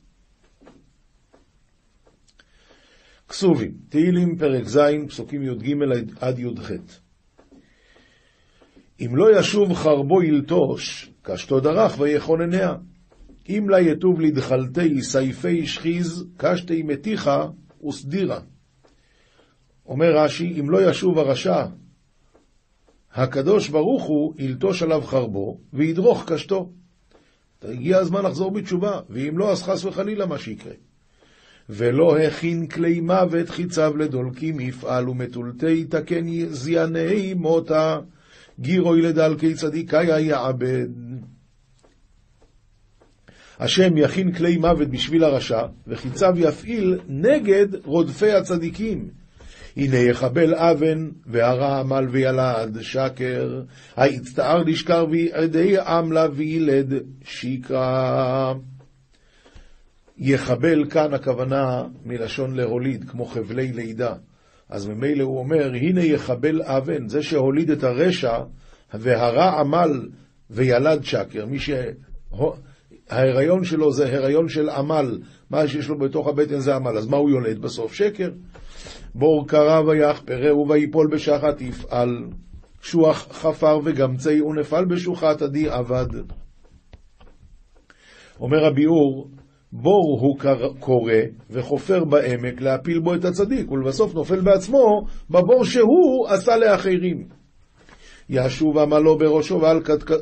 כסובים, 3.30 3.72
תהילים 3.90 4.38
פרק 4.38 4.68
ז', 4.68 4.80
פסוקים 5.08 5.44
י"ג 5.44 5.76
עד 6.20 6.40
י"ח 6.40 6.72
אם 9.02 9.16
לא 9.16 9.40
ישוב 9.40 9.74
חרבו 9.74 10.24
ילטוש, 10.24 11.10
קשתו 11.22 11.60
דרך 11.60 12.00
ויכונניה. 12.00 12.76
אם 13.50 13.70
לה 13.70 13.82
יטוב 13.82 14.22
לדחלתי 14.22 15.02
סייפי 15.02 15.68
שחיז, 15.68 16.26
קשתי 16.38 16.84
מתיחה 16.84 17.48
וסדירה. 17.88 18.40
אומר 19.86 20.18
רש"י, 20.18 20.60
אם 20.60 20.70
לא 20.70 20.90
ישוב 20.90 21.20
הרשע, 21.20 21.66
הקדוש 23.14 23.70
ברוך 23.70 24.04
הוא 24.04 24.34
ילטוש 24.38 24.84
עליו 24.84 25.02
חרבו 25.02 25.60
וידרוך 25.74 26.32
קשתו. 26.32 26.72
הגיע 27.62 27.98
הזמן 27.98 28.26
לחזור 28.26 28.52
בתשובה, 28.52 29.00
ואם 29.10 29.38
לא, 29.38 29.52
אז 29.52 29.64
חס 29.64 29.86
וחלילה 29.86 30.26
מה 30.26 30.38
שיקרה. 30.38 30.74
ולא 31.70 32.18
הכין 32.18 32.68
כלי 32.68 33.00
מוות 33.00 33.50
חיציו 33.50 33.98
לדולקים 33.98 34.60
יפעל 34.60 35.10
ומטולטי 35.10 35.86
תקן 35.86 36.46
זייני 36.50 37.34
מותה. 37.34 38.00
גירוי 38.60 39.02
לדלקי 39.02 39.54
צדיקיה 39.54 40.20
יעבד. 40.20 40.88
השם 43.60 43.98
יכין 43.98 44.32
כלי 44.32 44.58
מוות 44.58 44.88
בשביל 44.88 45.24
הרשע, 45.24 45.62
וחיציו 45.88 46.34
יפעיל 46.36 47.00
נגד 47.08 47.68
רודפי 47.86 48.32
הצדיקים. 48.32 49.10
הנה 49.78 49.98
יחבל 49.98 50.56
אבן, 50.56 51.10
והרע 51.26 51.80
עמל 51.80 52.08
וילד 52.12 52.82
שקר, 52.82 53.62
היצטער 53.98 54.64
לשקר 54.64 55.06
ויעדי 55.12 55.78
עמלה 55.78 56.28
וילד 56.34 56.94
שקרה. 57.24 58.54
יחבל 60.18 60.90
כאן 60.90 61.14
הכוונה 61.14 61.84
מלשון 62.06 62.56
להוליד, 62.56 63.10
כמו 63.10 63.26
חבלי 63.26 63.72
לידה. 63.74 64.14
אז 64.70 64.88
ממילא 64.88 65.24
הוא 65.24 65.40
אומר, 65.40 65.74
הנה 65.74 66.04
יחבל 66.04 66.62
אבן, 66.62 67.08
זה 67.08 67.24
שהוליד 67.24 67.70
את 67.70 67.84
הרשע, 67.84 68.40
והרע 68.94 69.60
עמל 69.60 70.10
וילד 70.50 71.04
שקר, 71.04 71.46
מי 71.46 71.58
שההיריון 73.10 73.64
שלו 73.64 73.92
זה 73.92 74.18
הריון 74.18 74.50
של 74.50 74.70
עמל, 74.70 75.20
מה 75.50 75.68
שיש 75.68 75.90
לו 75.90 76.00
בתוך 76.00 76.28
הבטן 76.28 76.60
זה 76.60 76.76
עמל, 76.76 76.98
אז 76.98 77.08
מה 77.08 77.18
הוא 77.18 77.30
יולד 77.30 77.60
בסוף? 77.60 77.94
שקר. 77.94 78.30
בור 79.16 79.48
קרא 79.48 79.82
ויחפרהו 79.82 80.70
ויפול 80.70 81.08
בשחת 81.12 81.62
יפעל, 81.62 82.10
שוח 82.82 83.28
חפר 83.32 83.80
וגמצי 83.84 84.42
ונפל 84.42 84.86
בשוחת 84.86 85.42
עדי 85.42 85.70
עבד. 85.70 86.08
אומר 88.40 88.66
הביאור, 88.66 89.30
בור 89.72 90.20
הוא 90.22 90.38
קורא 90.80 91.14
וחופר 91.50 92.04
בעמק 92.04 92.62
להפיל 92.62 93.00
בו 93.00 93.16
את 93.16 93.26
הצדיק, 93.26 93.72
ולבסוף 93.72 94.14
נופל 94.16 94.42
בעצמו 94.42 95.02
בבור 95.30 95.66
שהוא 95.66 96.28
עשה 96.28 96.58
לאחרים. 96.58 97.38
ישוב 98.30 98.78
עמלו 98.78 99.18
בראשו 99.18 99.62
ועל 99.62 99.80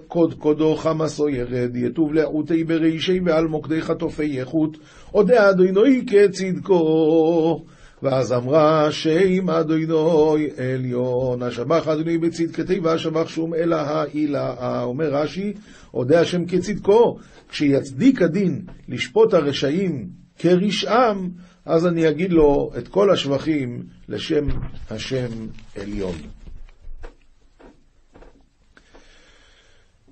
קוד 0.07 0.33
קודו 0.33 0.75
חמסו 0.75 1.29
ירד, 1.29 1.75
יטוב 1.75 2.13
לעותי 2.13 2.63
ברישי 2.63 3.19
ועל 3.25 3.47
מוקדי 3.47 3.81
חטופי 3.81 4.39
איכות, 4.39 4.77
אודה 5.13 5.49
אדינוי 5.49 6.05
כצדקו. 6.07 7.65
ואז 8.05 8.33
אמרה 8.33 8.91
שם 8.91 9.49
אדינוי 9.49 10.49
עליון, 10.57 11.43
השבח 11.43 11.87
אדינוי 11.87 12.17
בצדקתי 12.17 12.79
והשבח 12.79 13.27
שום 13.27 13.53
אלא 13.53 13.75
העילה. 13.75 14.83
אומר 14.83 15.13
רש"י, 15.13 15.53
אודה 15.93 16.21
השם 16.21 16.45
כצדקו, 16.45 17.17
כשיצדיק 17.49 18.21
הדין 18.21 18.65
לשפוט 18.87 19.33
הרשעים 19.33 20.09
כרשעם, 20.37 21.29
אז 21.65 21.87
אני 21.87 22.09
אגיד 22.09 22.31
לו 22.31 22.71
את 22.77 22.87
כל 22.87 23.11
השבחים 23.11 23.83
לשם 24.09 24.45
השם 24.89 25.29
עליון. 25.75 26.15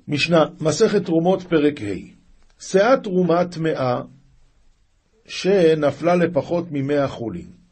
משנה, 0.08 0.46
מסכת 0.62 1.06
תרומות 1.06 1.44
פרק 1.44 1.82
ה' 1.82 2.14
שאה 2.60 2.98
תרומה 2.98 3.46
טמאה 3.46 4.02
שנפלה 5.26 6.16
לפחות 6.16 6.66
ממאה 6.72 7.08
חולין. 7.08 7.63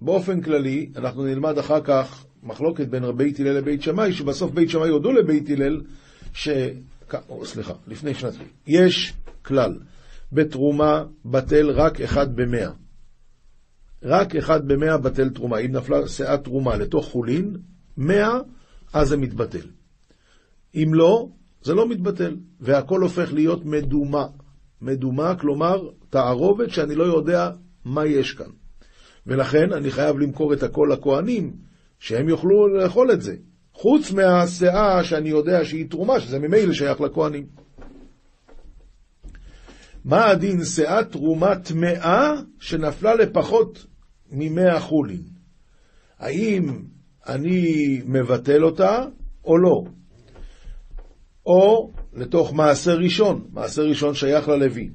באופן 0.00 0.40
כללי, 0.40 0.90
אנחנו 0.96 1.24
נלמד 1.24 1.58
אחר 1.58 1.80
כך 1.80 2.24
מחלוקת 2.42 2.88
בין 2.88 3.16
בית 3.16 3.40
הלל 3.40 3.52
לבית 3.52 3.82
שמאי, 3.82 4.12
שבסוף 4.12 4.52
בית 4.52 4.70
שמאי 4.70 4.88
הודו 4.88 5.12
לבית 5.12 5.50
הלל, 5.50 5.80
ש... 6.32 6.48
או, 7.28 7.46
סליחה, 7.46 7.72
לפני 7.86 8.14
שנתיים. 8.14 8.48
יש 8.66 9.12
כלל, 9.42 9.78
בתרומה 10.32 11.04
בטל 11.24 11.70
רק 11.70 12.00
אחד 12.00 12.36
במאה. 12.36 12.70
רק 14.02 14.36
אחד 14.36 14.68
במאה 14.68 14.98
בטל 14.98 15.28
תרומה. 15.28 15.58
אם 15.58 15.72
נפלה 15.72 16.08
שאה 16.08 16.38
תרומה 16.38 16.76
לתוך 16.76 17.06
חולין, 17.06 17.56
מאה, 17.96 18.38
אז 18.92 19.08
זה 19.08 19.16
מתבטל. 19.16 19.66
אם 20.74 20.94
לא, 20.94 21.28
זה 21.62 21.74
לא 21.74 21.88
מתבטל, 21.88 22.36
והכל 22.60 23.00
הופך 23.00 23.32
להיות 23.32 23.64
מדומה. 23.64 24.26
מדומה, 24.82 25.34
כלומר, 25.34 25.88
תערובת 26.10 26.70
שאני 26.70 26.94
לא 26.94 27.04
יודע 27.04 27.50
מה 27.84 28.06
יש 28.06 28.32
כאן. 28.32 28.50
ולכן 29.30 29.72
אני 29.72 29.90
חייב 29.90 30.18
למכור 30.18 30.52
את 30.52 30.62
הכל 30.62 30.90
לכהנים, 30.92 31.52
שהם 31.98 32.28
יוכלו 32.28 32.68
לאכול 32.68 33.12
את 33.12 33.22
זה. 33.22 33.36
חוץ 33.72 34.12
מהשאה 34.12 35.04
שאני 35.04 35.28
יודע 35.28 35.64
שהיא 35.64 35.90
תרומה, 35.90 36.20
שזה 36.20 36.38
ממילא 36.38 36.72
שייך 36.72 37.00
לכהנים. 37.00 37.46
מה 40.04 40.26
הדין 40.26 40.64
שאה 40.64 41.04
תרומה 41.04 41.56
טמאה 41.56 42.34
שנפלה 42.58 43.14
לפחות 43.14 43.86
ממאה 44.32 44.80
חולין? 44.80 45.22
האם 46.18 46.82
אני 47.26 48.00
מבטל 48.06 48.64
אותה 48.64 49.04
או 49.44 49.58
לא? 49.58 49.84
או 51.46 51.92
לתוך 52.12 52.52
מעשר 52.52 52.98
ראשון, 52.98 53.44
מעשר 53.52 53.82
ראשון 53.82 54.14
שייך 54.14 54.48
ללוי, 54.48 54.90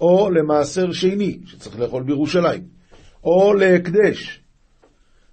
או 0.00 0.30
למעשר 0.30 0.92
שני, 0.92 1.40
שצריך 1.44 1.80
לאכול 1.80 2.02
בירושלים, 2.02 2.71
או 3.24 3.54
להקדש, 3.54 4.40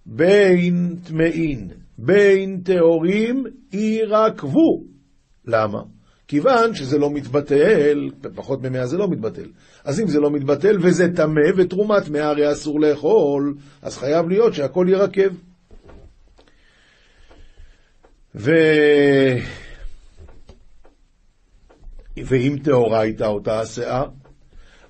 בין 0.06 0.96
טמאין, 1.08 1.70
בין 1.98 2.62
טהורים 2.64 3.44
יירקבו. 3.74 4.84
למה? 5.46 5.82
כיוון 6.28 6.76
שזה 6.76 6.98
לא 6.98 7.12
מתבטל, 7.12 8.10
בפחות 8.22 8.62
ממאה 8.64 8.86
זה 8.86 8.98
לא 8.98 9.08
מתבטל. 9.08 9.50
אז 9.84 10.00
אם 10.00 10.08
זה 10.08 10.20
לא 10.20 10.32
מתבטל 10.32 10.78
וזה 10.82 11.16
טמא 11.16 11.50
ותרומת 11.58 12.10
מאה 12.10 12.28
הרי 12.28 12.52
אסור 12.52 12.80
לאכול, 12.80 13.56
אז 13.82 13.98
חייב 13.98 14.30
להיות 14.30 14.54
שהכל 14.54 14.86
יירקב. 14.90 15.30
ו... 18.36 18.52
ואם 22.18 22.58
טהורה 22.64 23.00
הייתה 23.00 23.28
אותה 23.28 23.60
השאה, 23.60 24.04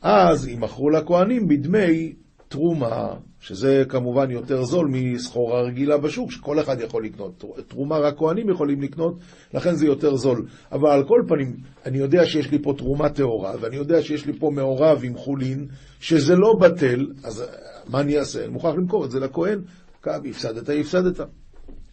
אז 0.01 0.47
ימכרו 0.47 0.89
לכהנים 0.89 1.47
בדמי 1.47 2.13
תרומה, 2.49 3.13
שזה 3.39 3.83
כמובן 3.89 4.31
יותר 4.31 4.63
זול 4.63 4.87
מסחורה 4.91 5.61
רגילה 5.61 5.97
בשוק, 5.97 6.31
שכל 6.31 6.59
אחד 6.59 6.81
יכול 6.81 7.05
לקנות. 7.05 7.43
תרומה 7.67 7.97
רק 7.97 8.17
כהנים 8.17 8.49
יכולים 8.49 8.81
לקנות, 8.81 9.13
לכן 9.53 9.75
זה 9.75 9.85
יותר 9.85 10.15
זול. 10.15 10.45
אבל 10.71 10.89
על 10.89 11.03
כל 11.03 11.21
פנים, 11.27 11.55
אני 11.85 11.97
יודע 11.97 12.25
שיש 12.25 12.51
לי 12.51 12.59
פה 12.63 12.73
תרומה 12.77 13.09
טהורה, 13.09 13.53
ואני 13.61 13.75
יודע 13.75 14.01
שיש 14.01 14.25
לי 14.25 14.33
פה 14.39 14.49
מעורב 14.53 14.99
עם 15.03 15.15
חולין, 15.15 15.67
שזה 15.99 16.35
לא 16.35 16.53
בטל, 16.61 17.07
אז 17.23 17.43
מה 17.87 17.99
אני 17.99 18.17
אעשה? 18.17 18.43
אני 18.43 18.51
מוכרח 18.51 18.75
למכור 18.75 19.05
את 19.05 19.11
זה 19.11 19.19
לכהן. 19.19 19.61
כאב, 20.03 20.25
הפסדת, 20.25 20.69
הפסדת. 20.79 21.19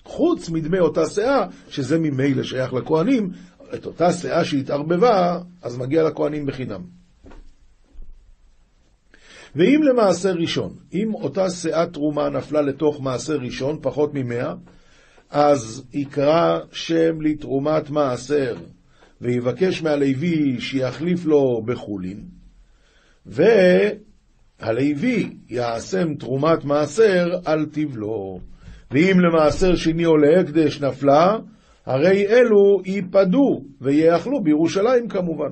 חוץ 0.05 0.51
מדמי 0.51 0.79
אותה 0.79 1.07
שאה, 1.07 1.47
שזה 1.69 1.99
ממילא 1.99 2.43
שייך 2.43 2.73
לכהנים, 2.75 3.31
את 3.75 3.87
אותה 3.87 4.13
שאה 4.13 4.45
שהתערבבה, 4.45 5.39
אז 5.63 5.79
מגיע 5.79 6.03
לכהנים 6.03 6.47
בחינם. 6.47 7.06
ואם 9.57 9.81
למעשר 9.83 10.33
ראשון, 10.33 10.73
אם 10.95 11.15
אותה 11.15 11.51
שאה 11.51 11.87
תרומה 11.87 12.29
נפלה 12.29 12.63
לתוך 12.63 13.01
מעשר 13.01 13.37
ראשון, 13.37 13.79
פחות 13.83 14.11
ממאה, 14.15 14.55
אז 15.31 15.85
יקרא 15.93 16.59
שם 16.73 17.21
לתרומת 17.21 17.91
מעשר, 17.91 18.57
ויבקש 19.21 19.83
מהלוי 19.83 20.61
שיחליף 20.61 21.25
לו 21.25 21.63
בחולין, 21.65 22.25
והלוי 23.27 23.97
יעשם 25.49 26.15
תרומת 26.15 26.65
מעשר 26.65 27.27
על 27.45 27.67
תבלו. 27.73 28.41
ואם 28.91 29.21
למעשר 29.21 29.77
שני 29.77 30.07
או 30.07 30.17
להקדש 30.17 30.81
נפלה, 30.81 31.39
הרי 31.87 32.27
אלו 32.27 32.81
ייפדו 32.85 33.65
ויאכלו 33.81 34.43
בירושלים 34.43 35.09
כמובן. 35.09 35.51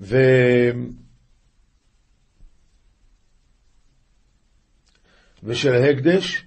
ו... 0.00 0.16
ושל 5.42 5.74
הקדש, 5.74 6.44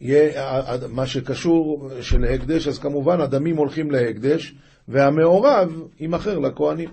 יהיה, 0.00 0.78
מה 0.88 1.06
שקשור 1.06 1.90
של 2.00 2.24
הקדש, 2.24 2.68
אז 2.68 2.78
כמובן 2.78 3.20
הדמים 3.20 3.56
הולכים 3.56 3.90
להקדש, 3.90 4.54
והמעורב 4.88 5.82
יימכר 6.00 6.38
לכהנים. 6.38 6.90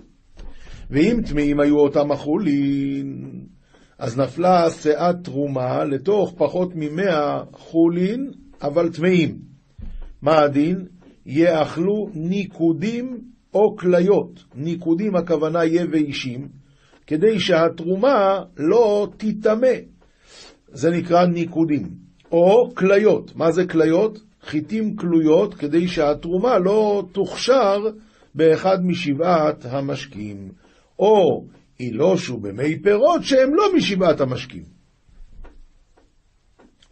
ואם 0.90 1.20
טמאים 1.28 1.60
היו 1.60 1.78
אותם 1.78 2.12
החולין, 2.12 3.32
אז 3.98 4.18
נפלה 4.18 4.70
שאת 4.70 5.16
תרומה 5.24 5.84
לתוך 5.84 6.34
פחות 6.36 6.72
ממאה 6.74 7.42
חולין, 7.52 8.30
אבל 8.62 8.92
טמאים. 8.92 9.38
מה 10.22 10.38
הדין? 10.38 10.86
יאכלו 11.26 12.10
ניקודים 12.14 13.31
או 13.54 13.76
כליות. 13.76 14.44
ניקודים 14.54 15.16
הכוונה 15.16 15.64
יהיה 15.64 15.86
ואישים, 15.92 16.48
כדי 17.06 17.40
שהתרומה 17.40 18.42
לא 18.56 19.08
תיטמא. 19.16 19.76
זה 20.68 20.90
נקרא 20.90 21.26
ניקודים. 21.26 21.88
או 22.32 22.74
כליות. 22.74 23.36
מה 23.36 23.52
זה 23.52 23.66
כליות? 23.66 24.18
חיטים 24.42 24.96
כלויות, 24.96 25.54
כדי 25.54 25.88
שהתרומה 25.88 26.58
לא 26.58 27.02
תוכשר 27.12 27.78
באחד 28.34 28.78
משבעת 28.84 29.64
המשקים. 29.64 30.48
או 30.98 31.44
אילושו 31.80 32.36
במי 32.36 32.82
פירות 32.82 33.22
שהם 33.22 33.54
לא 33.54 33.64
משבעת 33.76 34.20
המשקים. 34.20 34.62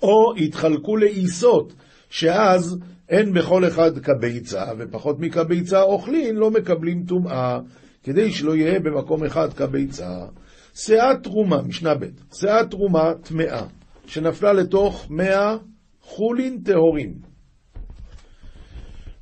או 0.03 0.37
יתחלקו 0.37 0.96
לעיסות, 0.96 1.73
שאז 2.11 2.79
אין 3.11 3.33
בכל 3.33 3.66
אחד 3.66 3.99
כביצה, 3.99 4.64
ופחות 4.79 5.20
מכביצה 5.20 5.83
אוכלין, 5.83 6.37
לא 6.37 6.51
מקבלים 6.51 7.05
טומאה, 7.09 7.59
כדי 8.03 8.31
שלא 8.31 8.57
יהיה 8.57 8.81
במקום 8.81 9.25
אחד 9.25 9.53
כביצה. 9.53 10.09
שאת 10.75 11.23
תרומה, 11.23 11.62
משנה 11.62 11.94
ב', 11.94 12.07
שאת 12.35 12.70
תרומה 12.70 13.12
טמאה, 13.23 13.62
שנפלה 14.07 14.53
לתוך 14.53 15.07
מאה 15.11 15.57
חולין 16.01 16.59
טהורים. 16.64 17.14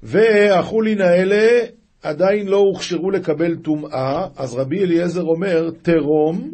והחולין 0.03 1.01
האלה 1.01 1.67
עדיין 2.03 2.49
לא 2.49 2.57
הוכשרו 2.57 3.11
לקבל 3.11 3.57
טומאה, 3.57 4.27
אז 4.37 4.55
רבי 4.55 4.85
אליעזר 4.85 5.23
אומר, 5.23 5.71
תרום 5.83 6.51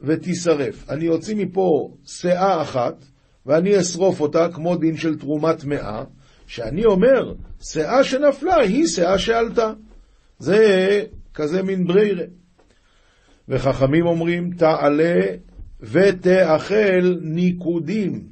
ותישרף. 0.00 0.90
אני 0.90 1.08
אוציא 1.08 1.36
מפה 1.36 1.94
שאה 2.04 2.62
אחת, 2.62 3.04
ואני 3.46 3.80
אשרוף 3.80 4.20
אותה 4.20 4.48
כמו 4.52 4.76
דין 4.76 4.96
של 4.96 5.18
תרומת 5.18 5.58
טמאה, 5.58 6.04
שאני 6.46 6.84
אומר, 6.84 7.34
שאה 7.60 8.04
שנפלה 8.04 8.56
היא 8.56 8.86
שאה 8.86 9.18
שעלתה. 9.18 9.72
זה 10.38 11.02
כזה 11.34 11.62
מין 11.62 11.86
בריירה. 11.86 12.24
וחכמים 13.48 14.06
אומרים, 14.06 14.50
תעלה 14.50 15.20
ותאכל 15.80 17.14
ניקודים, 17.22 18.22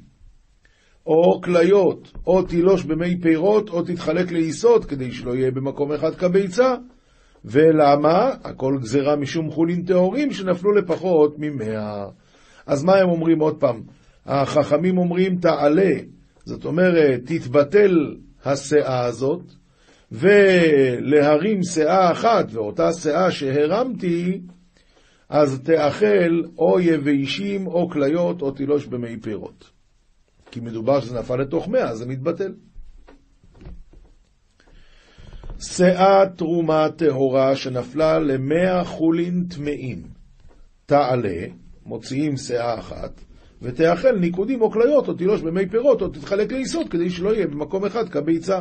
או 1.07 1.41
כליות, 1.41 2.13
או 2.27 2.43
תילוש 2.43 2.85
במי 2.85 3.21
פירות, 3.21 3.69
או 3.69 3.83
תתחלק 3.83 4.33
לעיסות, 4.33 4.85
כדי 4.85 5.13
שלא 5.13 5.35
יהיה 5.35 5.51
במקום 5.51 5.93
אחד 5.93 6.15
כביצה. 6.15 6.75
ולמה? 7.45 8.31
הכל 8.45 8.79
גזירה 8.81 9.17
משום 9.17 9.51
חולין 9.51 9.83
טהורים 9.83 10.33
שנפלו 10.33 10.73
לפחות 10.73 11.35
ממאה. 11.39 12.07
אז 12.67 12.85
מה 12.85 12.97
הם 12.97 13.09
אומרים 13.09 13.41
עוד 13.41 13.61
פעם? 13.61 13.83
החכמים 14.27 14.99
אומרים 14.99 15.37
תעלה, 15.37 15.93
זאת 16.45 16.65
אומרת, 16.65 17.21
תתבטל 17.27 18.17
השאה 18.45 19.05
הזאת, 19.05 19.43
ולהרים 20.13 21.63
שאה 21.63 22.13
אחת, 22.13 22.47
ואותה 22.53 22.93
שאה 22.93 23.31
שהרמתי, 23.31 24.41
אז 25.29 25.61
תאכל 25.65 26.43
או 26.59 26.81
יביישים 26.81 27.67
או 27.67 27.89
כליות 27.91 28.43
או 28.43 28.51
תילוש 28.51 28.87
במי 28.87 29.21
פירות. 29.21 29.71
כי 30.51 30.61
מדובר 30.61 31.01
שזה 31.01 31.19
נפל 31.19 31.37
לתוך 31.37 31.69
מאה, 31.69 31.89
אז 31.89 31.99
זה 31.99 32.07
מתבטל. 32.07 32.53
שאה 35.61 36.23
תרומה 36.37 36.89
טהורה 36.97 37.57
שנפלה 37.57 38.19
למאה 38.19 38.85
חולין 38.85 39.45
טמאים. 39.51 40.03
תעלה, 40.87 41.47
מוציאים 41.87 42.37
שאה 42.37 42.79
אחת, 42.79 43.21
ותאכל 43.63 44.19
ניקודים 44.19 44.61
או 44.61 44.71
כליות, 44.71 45.09
או 45.09 45.15
תילוש 45.15 45.41
במי 45.41 45.69
פירות, 45.69 46.03
או 46.03 46.09
תתחלק 46.09 46.53
לעיסות, 46.53 46.89
כדי 46.89 47.11
שלא 47.11 47.35
יהיה 47.35 47.47
במקום 47.47 47.85
אחד 47.85 48.09
כביצה. 48.09 48.61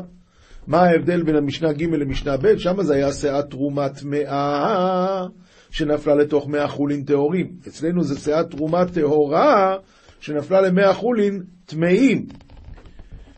מה 0.68 0.82
ההבדל 0.82 1.24
בין 1.24 1.36
המשנה 1.36 1.74
ג' 1.74 1.84
למשנה 1.84 2.38
ב'? 2.38 2.58
שם 2.58 2.84
זה 2.84 2.94
היה 2.94 3.12
שאה 3.12 3.42
תרומה 3.44 3.90
טמאה, 3.90 5.26
שנפלה 5.72 6.16
לתוך 6.16 6.48
מאה 6.48 6.68
חולין 6.68 7.04
טהורים. 7.04 7.52
אצלנו 7.68 8.04
זה 8.04 8.20
שאה 8.20 8.44
תרומה 8.44 8.86
טהורה, 8.86 9.76
שנפלה 10.20 10.62
למאה 10.62 10.94
חולין 10.94 11.44
טמאים. 11.66 12.26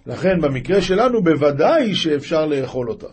לכן 0.08 0.42
במקרה 0.42 0.82
שלנו 0.82 1.24
בוודאי 1.24 1.96
שאפשר 1.96 2.46
לאכול 2.46 2.90
אותה. 2.90 3.08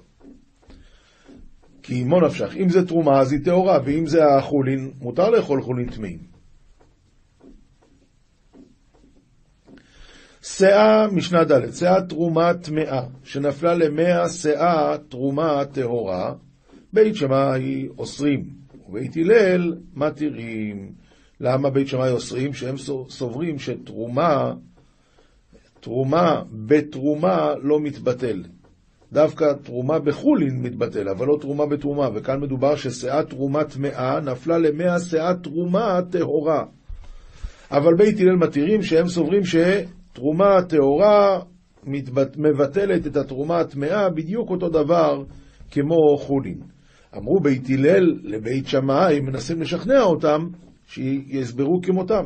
כי 1.82 2.00
עמו 2.00 2.20
נפשך, 2.20 2.56
אם 2.56 2.68
זה 2.68 2.86
תרומה 2.86 3.20
אז 3.20 3.32
היא 3.32 3.40
טהורה, 3.44 3.78
ואם 3.84 4.06
זה 4.06 4.24
החולין, 4.26 4.90
מותר 5.00 5.30
לאכול 5.30 5.62
חולין 5.62 5.88
טמאים. 5.88 6.31
שאה, 10.42 11.06
משנה 11.12 11.44
ד', 11.44 11.74
שאה 11.74 12.02
תרומה 12.02 12.54
טמאה, 12.54 13.02
שנפלה 13.24 13.74
למאה 13.74 14.28
שאה 14.28 14.96
תרומה 15.08 15.64
טהורה, 15.64 16.34
בית 16.92 17.16
שמאי 17.16 17.88
אוסרים, 17.98 18.44
ובית 18.88 19.16
הלל 19.16 19.74
מתירים. 19.94 20.92
למה 21.40 21.70
בית 21.70 21.88
שמאי 21.88 22.10
אוסרים? 22.10 22.54
שהם 22.54 22.76
סוברים 23.08 23.58
שתרומה, 23.58 24.52
תרומה 25.80 26.42
בתרומה 26.52 27.54
לא 27.62 27.80
מתבטל. 27.80 28.42
דווקא 29.12 29.52
תרומה 29.62 29.98
בחולין 29.98 30.62
מתבטל, 30.62 31.08
אבל 31.08 31.26
לא 31.26 31.38
תרומה 31.40 31.66
בתרומה, 31.66 32.08
וכאן 32.14 32.40
מדובר 32.40 32.76
ששאה 32.76 33.22
תרומה 33.24 33.64
טמאה 33.64 34.20
נפלה 34.20 34.58
למאה 34.58 35.00
שאה 35.00 35.34
תרומה 35.42 36.00
טהורה. 36.10 36.64
אבל 37.70 37.94
בית 37.94 38.20
הלל 38.20 38.36
מתירים 38.36 38.82
שהם 38.82 39.08
סוברים 39.08 39.44
שתרומה 40.12 40.62
טהורה 40.68 41.40
מבטלת 42.36 43.06
את 43.06 43.16
התרומה 43.16 43.60
הטמאה 43.60 44.10
בדיוק 44.10 44.50
אותו 44.50 44.68
דבר 44.68 45.24
כמו 45.70 46.18
חולין. 46.18 46.60
אמרו 47.16 47.40
בית 47.40 47.70
הלל 47.70 48.18
לבית 48.22 48.66
שמאי, 48.66 49.20
מנסים 49.20 49.62
לשכנע 49.62 50.00
אותם, 50.00 50.48
שיסברו 50.86 51.80
כמותם. 51.82 52.24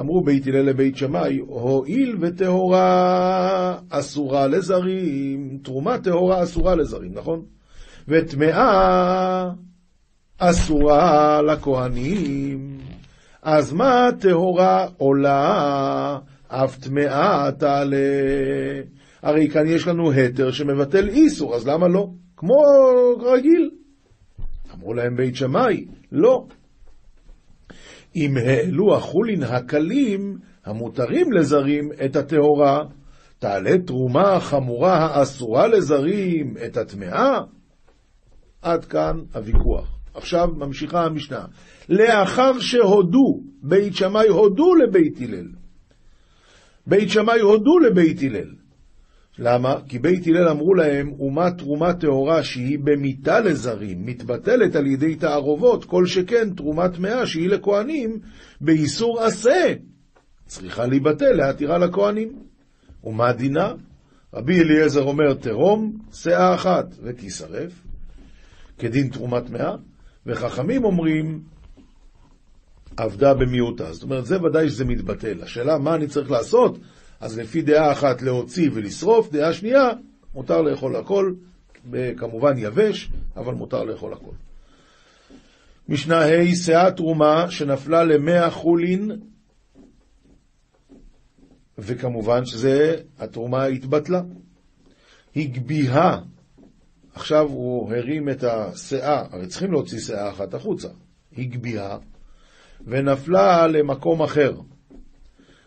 אמרו 0.00 0.24
בית 0.24 0.46
הלל 0.46 0.62
לבית 0.62 0.96
שמאי, 0.96 1.38
הואיל 1.38 2.16
וטהורה 2.20 3.78
אסורה 3.90 4.46
לזרים, 4.46 5.58
תרומה 5.62 5.98
טהורה 5.98 6.42
אסורה 6.42 6.74
לזרים, 6.74 7.12
נכון? 7.14 7.42
וטמאה 8.08 9.50
אסורה 10.38 11.42
לכהנים. 11.42 12.78
אז 13.42 13.72
מה 13.72 14.08
טהורה 14.20 14.86
עולה, 14.96 16.18
אף 16.54 16.78
טמאה 16.78 17.52
תעלה? 17.58 17.96
הרי 19.22 19.48
כאן 19.48 19.66
יש 19.66 19.88
לנו 19.88 20.12
התר 20.12 20.50
שמבטל 20.50 21.08
איסור, 21.08 21.54
אז 21.54 21.68
למה 21.68 21.88
לא? 21.88 22.06
כמו 22.36 22.54
רגיל. 23.22 23.70
אמרו 24.74 24.94
להם 24.94 25.16
בית 25.16 25.36
שמאי, 25.36 25.84
לא. 26.12 26.46
אם 28.16 28.36
העלו 28.36 28.96
החולין 28.96 29.42
הקלים 29.42 30.36
המותרים 30.64 31.32
לזרים 31.32 31.88
את 32.04 32.16
הטהורה, 32.16 32.78
תעלה 33.38 33.78
תרומה 33.86 34.40
חמורה 34.40 34.96
האסורה 34.96 35.66
לזרים 35.68 36.54
את 36.66 36.76
הטמאה? 36.76 37.38
עד 38.62 38.84
כאן 38.84 39.16
הוויכוח. 39.34 39.98
עכשיו 40.14 40.48
ממשיכה 40.56 41.04
המשנה. 41.04 41.44
לאחר 41.88 42.58
שהודו, 42.60 43.40
בית 43.62 43.94
שמאי 43.94 44.28
הודו 44.28 44.74
לבית 44.74 45.20
הלל. 45.20 45.63
בית 46.86 47.10
שמאי 47.10 47.40
הודו 47.40 47.78
לבית 47.78 48.22
הלל. 48.22 48.54
למה? 49.38 49.76
כי 49.88 49.98
בית 49.98 50.26
הלל 50.26 50.48
אמרו 50.48 50.74
להם, 50.74 51.12
אומה 51.18 51.50
תרומה 51.50 51.94
טהורה 51.94 52.42
שהיא 52.42 52.78
במיתה 52.78 53.40
לזרים, 53.40 54.06
מתבטלת 54.06 54.76
על 54.76 54.86
ידי 54.86 55.14
תערובות, 55.14 55.84
כל 55.84 56.06
שכן 56.06 56.54
תרומה 56.54 56.88
טמאה 56.88 57.26
שהיא 57.26 57.48
לכהנים, 57.48 58.18
באיסור 58.60 59.20
עשה, 59.20 59.74
צריכה 60.46 60.86
להיבטל 60.86 61.32
להתירה 61.32 61.78
לכהנים. 61.78 62.32
ומה 63.04 63.32
דינה? 63.32 63.72
רבי 64.34 64.60
אליעזר 64.60 65.02
אומר, 65.02 65.34
תרום 65.34 65.98
שאה 66.12 66.54
אחת 66.54 66.94
ותישרף, 67.02 67.72
כדין 68.78 69.08
תרומה 69.08 69.40
טמאה, 69.40 69.76
וחכמים 70.26 70.84
אומרים, 70.84 71.40
עבדה 72.96 73.34
במיעוטה. 73.34 73.92
זאת 73.92 74.02
אומרת, 74.02 74.26
זה 74.26 74.42
ודאי 74.42 74.68
שזה 74.68 74.84
מתבטל. 74.84 75.42
השאלה, 75.42 75.78
מה 75.78 75.94
אני 75.94 76.06
צריך 76.06 76.30
לעשות? 76.30 76.78
אז 77.20 77.38
לפי 77.38 77.62
דעה 77.62 77.92
אחת 77.92 78.22
להוציא 78.22 78.70
ולשרוף, 78.72 79.32
דעה 79.32 79.52
שנייה, 79.52 79.90
מותר 80.34 80.62
לאכול 80.62 80.96
הכל, 80.96 81.34
כמובן 82.16 82.54
יבש, 82.58 83.10
אבל 83.36 83.54
מותר 83.54 83.84
לאכול 83.84 84.12
הכל. 84.12 84.32
משנה 85.88 86.20
ה' 86.24 86.54
שאה 86.54 86.90
תרומה 86.90 87.50
שנפלה 87.50 88.04
למאה 88.04 88.50
חולין, 88.50 89.10
וכמובן 91.78 92.44
שזה, 92.44 92.96
התרומה 93.18 93.64
התבטלה. 93.64 94.22
הגביהה, 95.36 96.20
עכשיו 97.14 97.48
הוא 97.48 97.94
הרים 97.94 98.28
את 98.28 98.44
השאה, 98.44 99.24
הרי 99.30 99.46
צריכים 99.46 99.72
להוציא 99.72 99.98
שאה 99.98 100.30
אחת 100.30 100.54
החוצה, 100.54 100.88
הגביהה, 101.38 101.98
ונפלה 102.86 103.66
למקום 103.66 104.22
אחר. 104.22 104.54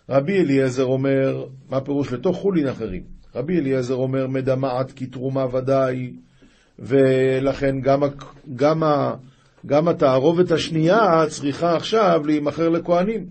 רבי 0.10 0.39
אליעזר 0.39 0.84
אומר, 0.84 1.45
מה 1.69 1.82
פירוש? 1.82 2.13
לתוך 2.13 2.38
חולין 2.38 2.67
אחרים. 2.67 3.03
רבי 3.36 3.60
אליעזר 3.60 3.95
אומר, 3.95 4.27
מדמעת 4.27 4.91
כי 4.91 5.06
תרומה 5.06 5.56
ודאי, 5.56 6.13
ולכן 6.80 7.82
גם, 7.82 8.03
גם, 8.56 8.84
גם 9.65 9.88
התערובת 9.88 10.51
השנייה 10.51 11.25
צריכה 11.30 11.75
עכשיו 11.75 12.21
להימכר 12.25 12.69
לכהנים. 12.69 13.30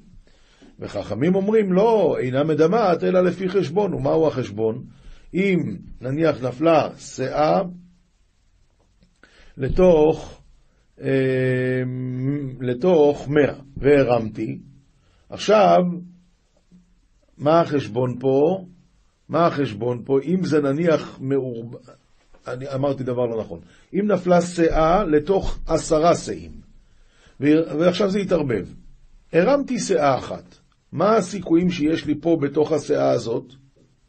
וחכמים 0.80 1.34
אומרים, 1.34 1.72
לא, 1.72 2.16
אינה 2.18 2.44
מדמעת, 2.44 3.04
אלא 3.04 3.20
לפי 3.20 3.48
חשבון. 3.48 3.94
ומהו 3.94 4.26
החשבון? 4.26 4.84
אם 5.34 5.76
נניח 6.00 6.42
נפלה 6.42 6.88
שאה 6.98 7.60
לתוך, 9.56 10.42
לתוך 12.60 13.28
מאה, 13.28 13.54
והרמתי, 13.76 14.58
עכשיו 15.30 15.78
מה 17.38 17.60
החשבון 17.60 18.18
פה? 18.20 18.64
מה 19.28 19.46
החשבון 19.46 20.02
פה? 20.04 20.18
אם 20.24 20.44
זה 20.44 20.60
נניח 20.60 21.18
מעורבב, 21.20 21.78
אני 22.46 22.74
אמרתי 22.74 23.04
דבר 23.04 23.26
לא 23.26 23.40
נכון. 23.40 23.60
אם 23.94 24.06
נפלה 24.06 24.42
שאה 24.42 25.04
לתוך 25.04 25.58
עשרה 25.66 26.14
שאים, 26.14 26.52
ועכשיו 27.78 28.10
זה 28.10 28.18
התערבב. 28.18 28.68
הרמתי 29.32 29.78
שאה 29.78 30.18
אחת. 30.18 30.58
מה 30.92 31.16
הסיכויים 31.16 31.70
שיש 31.70 32.06
לי 32.06 32.14
פה 32.20 32.36
בתוך 32.42 32.72
השאה 32.72 33.10
הזאת? 33.10 33.52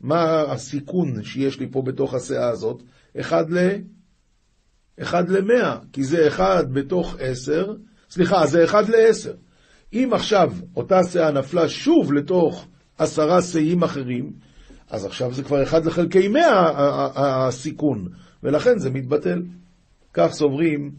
מה 0.01 0.41
הסיכון 0.41 1.23
שיש 1.23 1.59
לי 1.59 1.67
פה 1.71 1.81
בתוך 1.81 2.13
השאה 2.13 2.49
הזאת? 2.49 2.83
אחד 3.19 3.51
ל... 3.51 3.57
אחד 5.01 5.29
למאה, 5.29 5.77
כי 5.93 6.03
זה 6.03 6.27
אחד 6.27 6.63
בתוך 6.73 7.15
עשר, 7.19 7.73
סליחה, 8.09 8.47
זה 8.47 8.63
אחד 8.63 8.89
לעשר. 8.89 9.33
אם 9.93 10.09
עכשיו 10.13 10.51
אותה 10.75 11.03
שאה 11.03 11.31
נפלה 11.31 11.69
שוב 11.69 12.13
לתוך 12.13 12.67
עשרה 12.97 13.41
שאים 13.41 13.83
אחרים, 13.83 14.31
אז 14.89 15.05
עכשיו 15.05 15.33
זה 15.33 15.43
כבר 15.43 15.63
אחד 15.63 15.85
לחלקי 15.85 16.27
מאה 16.27 17.47
הסיכון, 17.47 18.07
ולכן 18.43 18.77
זה 18.77 18.89
מתבטל. 18.89 19.41
כך 20.13 20.31
סוברים 20.31 20.91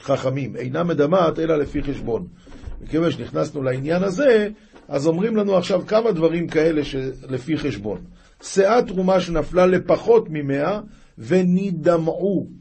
חכמים, 0.00 0.56
אינה 0.56 0.84
מדמעת 0.84 1.38
אלא 1.38 1.58
לפי 1.58 1.82
חשבון. 1.82 2.26
מכיוון 2.80 3.10
שנכנסנו 3.10 3.62
לעניין 3.62 4.02
הזה, 4.02 4.48
אז 4.88 5.06
אומרים 5.06 5.36
לנו 5.36 5.56
עכשיו 5.56 5.86
כמה 5.86 6.12
דברים 6.12 6.48
כאלה 6.48 6.84
שלפי 6.84 7.58
חשבון. 7.58 8.00
שאה 8.42 8.82
תרומה 8.82 9.20
שנפלה 9.20 9.66
לפחות 9.66 10.26
ממאה 10.30 10.80
ונידמעו. 11.18 12.59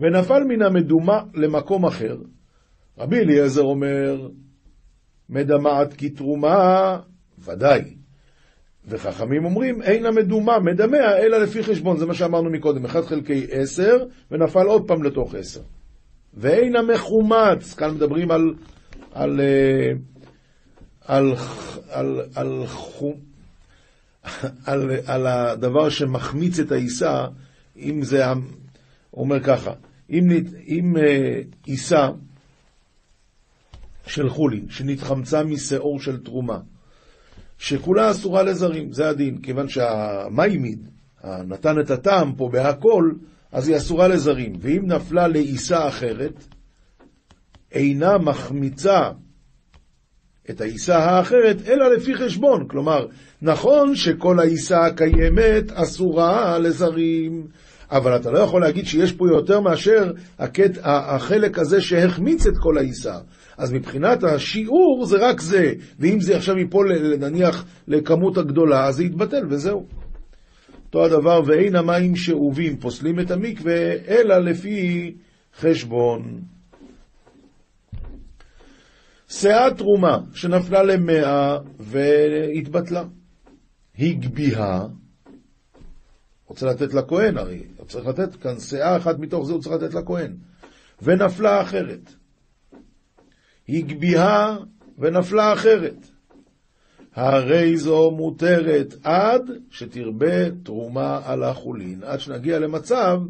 ונפל 0.00 0.44
מן 0.44 0.62
המדומה 0.62 1.20
למקום 1.34 1.86
אחר. 1.86 2.16
רבי 2.98 3.18
אליעזר 3.18 3.62
אומר, 3.62 4.28
מדמעת 5.28 5.94
כתרומה, 5.98 6.98
ודאי. 7.38 7.94
וחכמים 8.88 9.44
אומרים, 9.44 9.82
אין 9.82 10.06
המדומה, 10.06 10.58
מדמה, 10.58 11.16
אלא 11.16 11.38
לפי 11.38 11.62
חשבון, 11.62 11.96
זה 11.96 12.06
מה 12.06 12.14
שאמרנו 12.14 12.50
מקודם, 12.50 12.84
1 12.84 13.04
חלקי 13.04 13.46
10, 13.50 13.96
ונפל 14.30 14.66
עוד 14.66 14.86
פעם 14.86 15.02
לתוך 15.02 15.34
10. 15.34 15.60
ואין 16.34 16.76
המחומץ, 16.76 17.74
כאן 17.74 17.94
מדברים 17.94 18.30
על, 18.30 18.54
על, 19.12 19.40
אה, 19.40 19.92
על, 21.06 21.34
על, 21.90 22.20
על, 22.34 22.64
על, 24.66 24.90
על 25.06 25.26
הדבר 25.26 25.88
שמחמיץ 25.88 26.58
את 26.58 26.72
העיסה, 26.72 27.26
אם 27.76 28.02
זה, 28.02 28.24
אומר 29.16 29.40
ככה, 29.40 29.72
אם, 30.10 30.96
אה, 30.96 31.40
עיסה 31.66 32.08
של 34.06 34.28
חולין, 34.28 34.66
שנתחמצה 34.70 35.44
משאור 35.44 36.00
של 36.00 36.20
תרומה, 36.20 36.58
שכולה 37.58 38.10
אסורה 38.10 38.42
לזרים, 38.42 38.92
זה 38.92 39.08
הדין, 39.08 39.42
כיוון 39.42 39.68
שהמיימיד 39.68 40.88
נתן 41.24 41.80
את 41.80 41.90
הטעם 41.90 42.34
פה 42.34 42.48
בהכל, 42.52 43.12
אז 43.52 43.68
היא 43.68 43.76
אסורה 43.76 44.08
לזרים. 44.08 44.52
ואם 44.60 44.82
נפלה 44.86 45.28
לעיסה 45.28 45.88
אחרת, 45.88 46.44
אינה 47.72 48.18
מחמיצה 48.18 49.10
את 50.50 50.60
העיסה 50.60 50.98
האחרת, 50.98 51.56
אלא 51.66 51.94
לפי 51.94 52.14
חשבון. 52.14 52.68
כלומר, 52.68 53.06
נכון 53.42 53.96
שכל 53.96 54.40
העיסה 54.40 54.86
הקיימת 54.86 55.72
אסורה 55.72 56.58
לזרים, 56.58 57.46
אבל 57.94 58.16
אתה 58.16 58.30
לא 58.30 58.38
יכול 58.38 58.60
להגיד 58.60 58.86
שיש 58.86 59.12
פה 59.12 59.28
יותר 59.28 59.60
מאשר 59.60 60.12
הקט, 60.38 60.78
החלק 60.82 61.58
הזה 61.58 61.80
שהחמיץ 61.80 62.46
את 62.46 62.58
כל 62.58 62.78
העיסה. 62.78 63.18
אז 63.58 63.72
מבחינת 63.72 64.24
השיעור 64.24 65.06
זה 65.06 65.16
רק 65.20 65.40
זה, 65.40 65.72
ואם 65.98 66.20
זה 66.20 66.36
עכשיו 66.36 66.58
ייפול 66.58 67.16
נניח 67.18 67.64
לכמות 67.88 68.38
הגדולה, 68.38 68.86
אז 68.86 68.96
זה 68.96 69.04
יתבטל 69.04 69.46
וזהו. 69.50 69.86
אותו 70.84 71.04
הדבר, 71.04 71.42
ואין 71.46 71.76
המים 71.76 72.16
שאובים 72.16 72.76
פוסלים 72.76 73.20
את 73.20 73.30
המקווה, 73.30 73.92
אלא 74.08 74.38
לפי 74.38 75.14
חשבון. 75.60 76.40
שאה 79.28 79.74
תרומה 79.76 80.18
שנפלה 80.34 80.82
למאה 80.82 81.58
והתבטלה. 81.80 83.04
הגביהה, 83.98 84.86
רוצה 86.54 86.66
לתת 86.66 86.94
לכהן 86.94 87.38
הרי, 87.38 87.62
צריך 87.88 88.06
לתת 88.06 88.36
כאן 88.36 88.60
שאה 88.60 88.96
אחת 88.96 89.18
מתוך 89.18 89.46
זה 89.46 89.52
הוא 89.52 89.62
צריך 89.62 89.74
לתת 89.74 89.94
לכהן, 89.94 90.36
ונפלה 91.02 91.62
אחרת. 91.62 92.14
הגביהה 93.68 94.56
ונפלה 94.98 95.52
אחרת. 95.52 95.96
הרי 97.14 97.76
זו 97.76 98.10
מותרת 98.10 98.94
עד 99.02 99.50
שתרבה 99.70 100.50
תרומה 100.50 101.20
על 101.24 101.42
החולין, 101.42 102.02
עד 102.04 102.20
שנגיע 102.20 102.58
למצב 102.58 103.20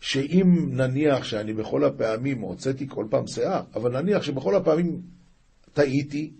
שאם 0.00 0.68
נניח 0.70 1.24
שאני 1.24 1.52
בכל 1.52 1.84
הפעמים 1.84 2.40
הוצאתי 2.40 2.86
כל 2.88 3.06
פעם 3.10 3.26
שאה, 3.26 3.60
אבל 3.74 4.00
נניח 4.00 4.22
שבכל 4.22 4.54
הפעמים 4.54 5.00
טעיתי, 5.72 6.32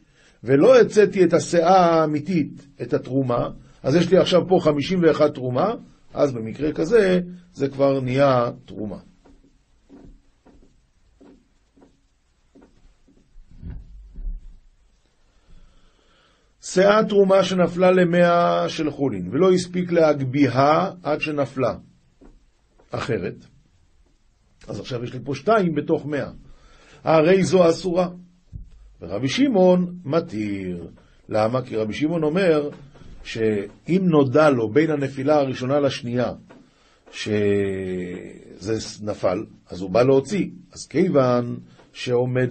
ולא 0.45 0.81
הוצאתי 0.81 1.25
את 1.25 1.33
השאה 1.33 1.77
האמיתית, 1.77 2.66
את 2.83 2.95
התרומה, 2.95 3.49
אז 3.83 3.95
יש 3.95 4.11
לי 4.11 4.19
עכשיו 4.19 4.49
פה 4.49 4.59
51 4.62 5.35
תרומה, 5.35 5.75
אז 6.14 6.33
במקרה 6.33 6.73
כזה 6.73 7.20
זה 7.53 7.68
כבר 7.68 8.01
נהיה 8.01 8.51
תרומה. 8.64 8.99
שאה 16.62 17.05
תרומה 17.09 17.44
שנפלה 17.44 17.90
למאה 17.90 18.68
של 18.68 18.90
חולין, 18.90 19.29
ולא 19.33 19.53
הספיק 19.53 19.92
להגביהה 19.92 20.90
עד 21.03 21.20
שנפלה. 21.20 21.75
אחרת, 22.90 23.35
אז 24.68 24.81
עכשיו 24.81 25.05
יש 25.05 25.12
לי 25.12 25.20
פה 25.25 25.35
שתיים 25.35 25.75
בתוך 25.75 26.07
מאה. 26.07 26.31
הרי 27.05 27.44
זו 27.44 27.70
אסורה. 27.70 28.09
ורבי 29.01 29.29
שמעון 29.29 29.94
מתיר. 30.05 30.90
למה? 31.29 31.62
כי 31.62 31.77
רבי 31.77 31.94
שמעון 31.94 32.23
אומר 32.23 32.70
שאם 33.24 34.02
נודע 34.02 34.50
לו 34.50 34.68
בין 34.68 34.90
הנפילה 34.90 35.37
הראשונה 35.37 35.80
לשנייה 35.80 36.33
שזה 37.12 38.74
נפל, 39.02 39.44
אז 39.70 39.80
הוא 39.80 39.90
בא 39.90 40.02
להוציא. 40.02 40.46
אז 40.72 40.87
כיוון 40.87 41.59
שעומד 41.92 42.48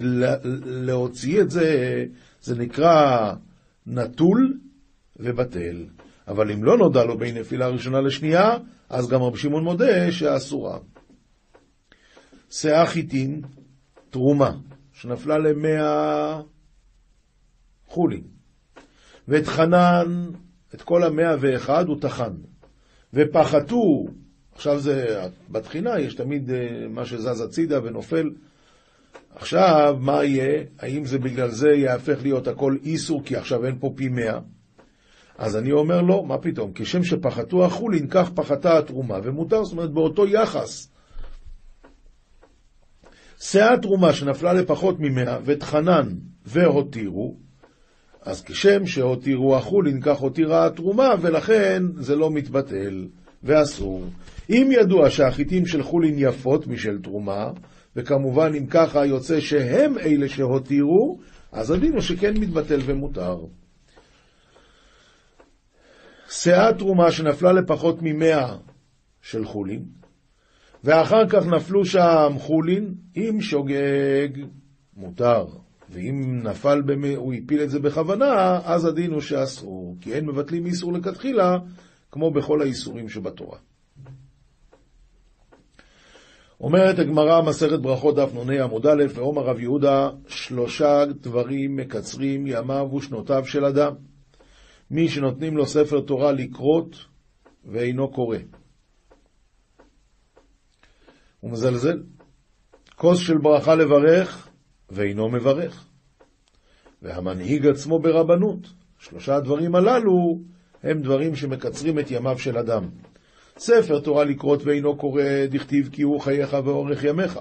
להוציא 0.64 1.40
את 1.40 1.50
זה, 1.50 2.04
זה 2.40 2.58
נקרא 2.58 3.32
נטול 3.86 4.58
ובטל. 5.16 5.86
אבל 6.28 6.50
אם 6.50 6.64
לא 6.64 6.78
נודע 6.78 7.04
לו 7.04 7.18
בין 7.18 7.36
נפילה 7.38 7.68
ראשונה 7.68 8.00
לשנייה, 8.00 8.56
אז 8.88 9.08
גם 9.08 9.22
רבי 9.22 9.38
שמעון 9.38 9.64
מודה 9.64 10.12
שאסורה. 10.12 10.78
שאה 12.50 12.86
חיטין, 12.86 13.42
תרומה, 14.10 14.52
שנפלה 14.92 15.38
למאה 15.38 16.40
חולין. 17.86 18.22
ואת 19.28 19.46
חנן, 19.46 20.30
את 20.74 20.82
כל 20.82 21.04
המאה 21.04 21.36
ואחד, 21.40 21.88
הוא 21.88 22.00
טחן. 22.00 22.32
ופחתו, 23.14 24.06
עכשיו 24.54 24.78
זה, 24.78 25.24
בתחינה 25.50 26.00
יש 26.00 26.14
תמיד 26.14 26.50
אה, 26.50 26.88
מה 26.88 27.04
שזז 27.06 27.40
הצידה 27.40 27.84
ונופל. 27.84 28.30
עכשיו, 29.34 29.96
מה 30.00 30.24
יהיה? 30.24 30.64
האם 30.78 31.04
זה 31.04 31.18
בגלל 31.18 31.50
זה 31.50 31.68
יהפך 31.68 32.18
להיות 32.22 32.48
הכל 32.48 32.76
איסור, 32.84 33.22
כי 33.24 33.36
עכשיו 33.36 33.66
אין 33.66 33.78
פה 33.80 33.92
פי 33.96 34.08
מאה? 34.08 34.38
אז 35.38 35.56
אני 35.56 35.72
אומר 35.72 36.02
לא, 36.02 36.24
מה 36.24 36.38
פתאום? 36.38 36.72
כשם 36.74 37.04
שפחתו 37.04 37.64
החולין, 37.64 38.06
כך 38.10 38.30
פחתה 38.34 38.78
התרומה, 38.78 39.18
ומותר, 39.22 39.64
זאת 39.64 39.72
אומרת, 39.72 39.90
באותו 39.90 40.26
יחס. 40.26 40.88
שאה 43.40 43.78
תרומה 43.82 44.12
שנפלה 44.12 44.52
לפחות 44.52 44.96
ממאה, 44.98 45.38
וטחנן 45.44 46.08
והותירו, 46.46 47.36
אז 48.22 48.42
כשם 48.42 48.86
שהותירו 48.86 49.56
החולין, 49.56 50.00
כך 50.00 50.18
הותירה 50.18 50.66
התרומה, 50.66 51.08
ולכן 51.20 51.82
זה 51.96 52.16
לא 52.16 52.30
מתבטל 52.30 53.08
ואסור. 53.42 54.04
אם 54.50 54.68
ידוע 54.72 55.10
שהחיטים 55.10 55.66
של 55.66 55.82
חולין 55.82 56.14
יפות 56.18 56.66
משל 56.66 56.98
תרומה, 57.02 57.50
וכמובן 57.96 58.52
אם 58.58 58.66
ככה 58.66 59.06
יוצא 59.06 59.40
שהם 59.40 59.98
אלה 59.98 60.28
שהותירו, 60.28 61.18
אז 61.52 61.70
הדין 61.70 61.92
הוא 61.92 62.00
שכן 62.00 62.36
מתבטל 62.36 62.80
ומותר. 62.84 63.36
שאה 66.30 66.72
תרומה 66.78 67.12
שנפלה 67.12 67.52
לפחות 67.52 67.98
ממאה 68.02 68.56
של 69.22 69.44
חולין, 69.44 69.84
ואחר 70.84 71.28
כך 71.28 71.46
נפלו 71.46 71.84
שם 71.84 72.32
חולין 72.38 72.94
עם 73.14 73.40
שוגג, 73.40 74.28
מותר. 74.96 75.46
ואם 75.90 76.40
נפל, 76.42 76.82
במ... 76.82 77.04
הוא 77.04 77.34
הפיל 77.34 77.62
את 77.62 77.70
זה 77.70 77.78
בכוונה, 77.78 78.60
אז 78.64 78.84
הדין 78.84 79.12
הוא 79.12 79.20
שאסור, 79.20 79.96
כי 80.00 80.14
אין 80.14 80.26
מבטלים 80.26 80.66
איסור 80.66 80.92
לכתחילה, 80.92 81.58
כמו 82.12 82.30
בכל 82.30 82.62
האיסורים 82.62 83.08
שבתורה. 83.08 83.58
אומרת 86.60 86.98
הגמרא, 86.98 87.42
מסכת 87.42 87.78
ברכות 87.78 88.16
דף 88.16 88.30
נ"ה 88.34 88.64
עמוד 88.64 88.86
א', 88.86 89.04
ואומר 89.14 89.42
רב 89.42 89.60
יהודה, 89.60 90.10
שלושה 90.26 91.04
דברים 91.20 91.76
מקצרים 91.76 92.46
ימיו 92.46 92.88
ושנותיו 92.94 93.46
של 93.46 93.64
אדם. 93.64 93.94
מי 94.90 95.08
שנותנים 95.08 95.56
לו 95.56 95.66
ספר 95.66 96.00
תורה 96.00 96.32
לקרות 96.32 96.96
ואינו 97.64 98.10
קורא. 98.10 98.38
הוא 101.40 101.50
מזלזל. 101.50 102.02
כוס 102.94 103.18
של 103.18 103.38
ברכה 103.38 103.74
לברך 103.74 104.49
ואינו 104.90 105.28
מברך. 105.28 105.86
והמנהיג 107.02 107.66
עצמו 107.66 107.98
ברבנות. 107.98 108.66
שלושה 108.98 109.36
הדברים 109.36 109.74
הללו 109.74 110.38
הם 110.82 111.02
דברים 111.02 111.34
שמקצרים 111.36 111.98
את 111.98 112.10
ימיו 112.10 112.38
של 112.38 112.58
אדם. 112.58 112.88
ספר 113.58 114.00
תורה 114.00 114.24
לקרות 114.24 114.62
ואינו 114.64 114.96
קורא, 114.96 115.22
דכתיב 115.50 115.88
כי 115.92 116.02
הוא 116.02 116.20
חייך 116.20 116.56
ואורך 116.64 117.04
ימיך. 117.04 117.40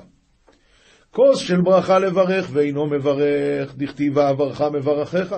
כוס 1.12 1.40
של 1.40 1.62
ברכה 1.62 2.00
לברך 2.00 2.50
ואינו 2.54 2.86
מברך, 2.86 3.76
דכתיב 3.76 4.18
ואברך 4.18 4.62
מברכך. 4.62 5.36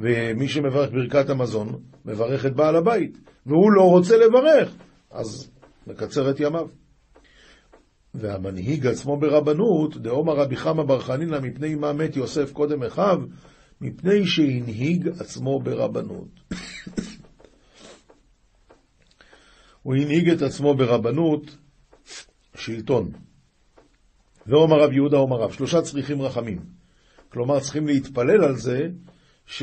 ומי 0.00 0.48
שמברך 0.48 0.90
ברכת 0.92 1.30
המזון, 1.30 1.80
מברך 2.04 2.46
את 2.46 2.54
בעל 2.54 2.76
הבית, 2.76 3.18
והוא 3.46 3.72
לא 3.72 3.82
רוצה 3.82 4.16
לברך, 4.16 4.74
אז 5.10 5.50
מקצר 5.86 6.30
את 6.30 6.40
ימיו. 6.40 6.66
והמנהיג 8.18 8.86
עצמו 8.86 9.16
ברבנות, 9.16 9.96
דאמר 9.96 10.36
רבי 10.36 10.56
חמא 10.56 10.82
בר 10.82 11.00
חנינא 11.00 11.40
מפני 11.40 11.74
מה 11.74 11.92
מת 11.92 12.16
יוסף 12.16 12.52
קודם 12.52 12.82
אחיו, 12.82 13.18
מפני 13.80 14.26
שהנהיג 14.26 15.08
עצמו 15.08 15.60
ברבנות. 15.60 16.28
הוא 19.82 19.94
הנהיג 19.94 20.30
את 20.30 20.42
עצמו 20.42 20.74
ברבנות 20.74 21.56
שלטון. 22.54 23.10
ואומר 24.46 24.76
רב 24.76 24.92
יהודה 24.92 25.16
אומר 25.16 25.36
רב, 25.36 25.52
שלושה 25.52 25.82
צריכים 25.82 26.22
רחמים. 26.22 26.58
כלומר, 27.28 27.60
צריכים 27.60 27.86
להתפלל 27.86 28.44
על 28.44 28.56
זה 28.56 28.88
ש... 29.46 29.62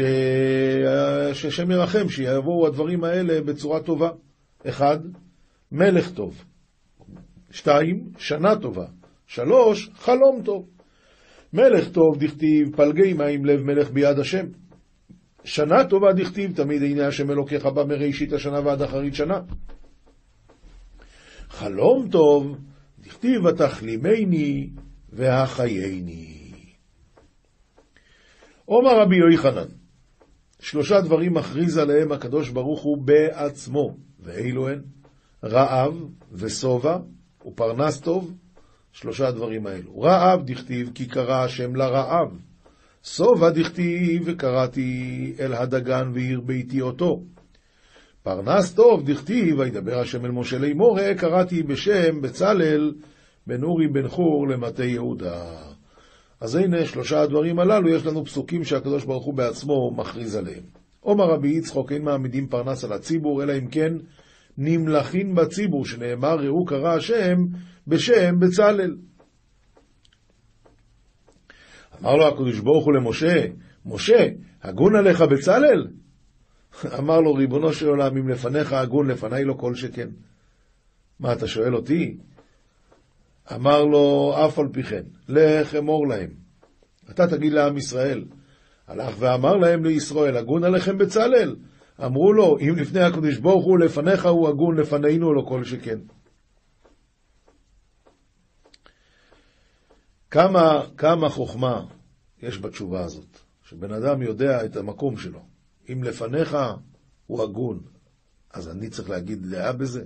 ששם 1.34 1.72
ירחם, 1.72 2.10
שיבואו 2.10 2.68
הדברים 2.68 3.04
האלה 3.04 3.42
בצורה 3.42 3.84
טובה. 3.84 4.10
אחד, 4.68 5.00
מלך 5.72 6.12
טוב. 6.12 6.44
שתיים, 7.54 8.12
שנה 8.18 8.56
טובה. 8.56 8.86
שלוש, 9.28 9.90
חלום 9.94 10.42
טוב. 10.46 10.70
מלך 11.54 11.90
טוב 11.90 12.18
דכתיב, 12.20 12.76
פלגי 12.76 13.14
מים 13.14 13.46
לב 13.46 13.64
מלך 13.64 13.92
ביד 13.92 14.20
השם. 14.20 14.46
שנה 15.44 15.84
טובה 15.84 16.14
דכתיב, 16.14 16.56
תמיד 16.56 16.82
עיני 16.82 17.04
השם 17.04 17.32
אלוקיך 17.32 17.66
בא 17.66 17.84
מראשית 17.84 18.34
השנה 18.34 18.60
ועד 18.66 18.82
אחרית 18.82 19.16
שנה. 19.16 19.40
חלום 21.50 22.08
טוב, 22.12 22.58
דכתיב 23.00 23.48
התחלימני 23.48 24.70
והחייני. 25.10 26.62
עומר 28.66 29.02
רבי 29.02 29.16
יוחנן, 29.32 29.68
שלושה 30.60 31.02
דברים 31.02 31.34
מכריז 31.34 31.78
עליהם 31.78 32.12
הקדוש 32.12 32.50
ברוך 32.50 32.82
הוא 32.82 32.98
בעצמו, 32.98 33.98
ואילו 34.20 34.70
הן 34.70 34.82
רעב 35.44 35.94
ושובע 36.32 36.98
ופרנס 37.46 38.02
טוב, 38.02 38.34
שלושה 38.92 39.28
הדברים 39.28 39.68
האלו. 39.68 40.02
רעב 40.02 40.46
דכתיב 40.46 40.92
כי 40.96 41.06
קרא 41.06 41.44
השם 41.44 41.76
לרעב, 41.76 42.38
שובע 43.04 43.50
דכתיב 43.50 44.24
וקראתי 44.26 45.34
אל 45.40 45.54
הדגן 45.54 46.12
ועיר 46.14 46.42
ביתי 46.42 46.82
אותו. 46.82 47.22
פרנס 48.24 48.74
טוב 48.74 49.12
דכתיב 49.12 49.60
וידבר 49.60 50.00
השם 50.00 50.26
אל 50.26 50.32
משה 50.32 50.58
לאמור 50.58 51.14
קראתי 51.14 51.64
בשם 51.64 52.22
בצלאל 52.22 52.94
בן 53.48 53.64
אורי 53.64 53.88
בן 53.88 54.08
חור 54.08 54.48
למטה 54.48 54.84
יהודה. 54.84 55.74
אז 56.40 56.56
הנה, 56.56 56.86
שלושה 56.86 57.22
הדברים 57.22 57.60
הללו, 57.60 57.90
יש 57.90 58.06
לנו 58.06 58.26
פסוקים 58.26 58.64
שהקדוש 58.64 59.06
ברוך 59.06 59.26
הוא 59.26 59.34
בעצמו 59.34 59.92
מכריז 59.98 60.36
עליהם. 60.36 60.64
עומר 61.00 61.26
רבי 61.26 61.50
יצחוק, 61.50 61.92
אין 61.92 62.02
מעמידים 62.02 62.48
פרנס 62.48 62.84
על 62.84 62.94
הציבור, 62.94 63.44
אלא 63.44 63.54
אם 63.58 63.68
כן 63.68 63.94
נמלכים 64.58 65.36
בציבור, 65.36 65.86
שנאמר, 65.86 66.36
ראו 66.40 66.66
קרא 66.66 66.96
השם 66.96 67.38
בשם 67.88 68.40
בצלאל. 68.40 68.96
אמר 72.02 72.16
לו 72.16 72.28
הקדוש 72.28 72.60
ברוך 72.60 72.86
הוא 72.86 72.94
למשה, 72.94 73.46
משה, 73.86 74.28
הגון 74.64 74.96
עליך 74.96 75.22
בצלאל? 75.22 75.88
אמר 77.00 77.22
לו, 77.22 77.34
ריבונו 77.34 77.74
של 77.74 77.88
עולם, 77.88 78.18
אם 78.18 78.30
לפניך 78.30 78.74
הגון, 78.74 79.08
לפניי 79.08 79.44
לא 79.44 79.54
כל 79.54 79.76
שכן. 79.76 80.10
מה, 81.20 81.34
אתה 81.34 81.48
שואל 81.48 81.76
אותי? 81.76 82.18
אמר 83.56 83.84
לו, 83.84 84.34
אף 84.46 84.60
על 84.60 84.68
פי 84.72 84.84
כן, 84.84 85.04
לך 85.30 85.76
אמור 85.76 86.08
להם. 86.08 86.30
אתה 87.10 87.28
תגיד 87.28 87.54
לעם 87.54 87.78
ישראל. 87.78 88.26
הלך 88.88 89.16
ואמר 89.20 89.58
להם 89.58 89.86
לישראל, 89.86 90.38
הגון 90.38 90.64
עליכם 90.64 90.98
בצלאל. 90.98 91.56
אמרו 92.06 92.34
לו, 92.34 92.58
אם 92.60 92.76
לפני 92.78 93.00
הקדוש 93.00 93.38
ברוך 93.38 93.66
הוא 93.66 93.80
לפניך 93.80 94.26
הוא 94.26 94.50
הגון, 94.50 94.78
לפנינו 94.78 95.34
לא 95.34 95.42
כל 95.48 95.64
שכן. 95.64 96.00
כמה, 100.32 100.86
כמה 100.98 101.30
חוכמה 101.30 101.86
יש 102.42 102.60
בתשובה 102.60 103.04
הזאת, 103.04 103.38
שבן 103.64 103.94
אדם 103.94 104.22
יודע 104.22 104.66
את 104.66 104.76
המקום 104.76 105.18
שלו. 105.18 105.40
אם 105.90 106.04
לפניך 106.04 106.58
הוא 107.28 107.44
הגון, 107.44 107.80
אז 108.54 108.70
אני 108.70 108.90
צריך 108.90 109.10
להגיד 109.10 109.46
דעה 109.50 109.74
בזה? 109.74 110.04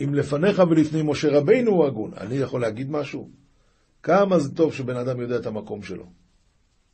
אם 0.00 0.14
לפניך 0.14 0.62
ולפני 0.70 1.02
משה 1.02 1.28
רבינו 1.38 1.70
הוא 1.70 1.86
הגון, 1.86 2.10
אני 2.14 2.34
יכול 2.34 2.60
להגיד 2.60 2.90
משהו? 2.90 3.30
כמה 4.02 4.38
זה 4.38 4.54
טוב 4.54 4.72
שבן 4.72 4.96
אדם 4.96 5.20
יודע 5.20 5.36
את 5.36 5.46
המקום 5.46 5.82
שלו. 5.82 6.06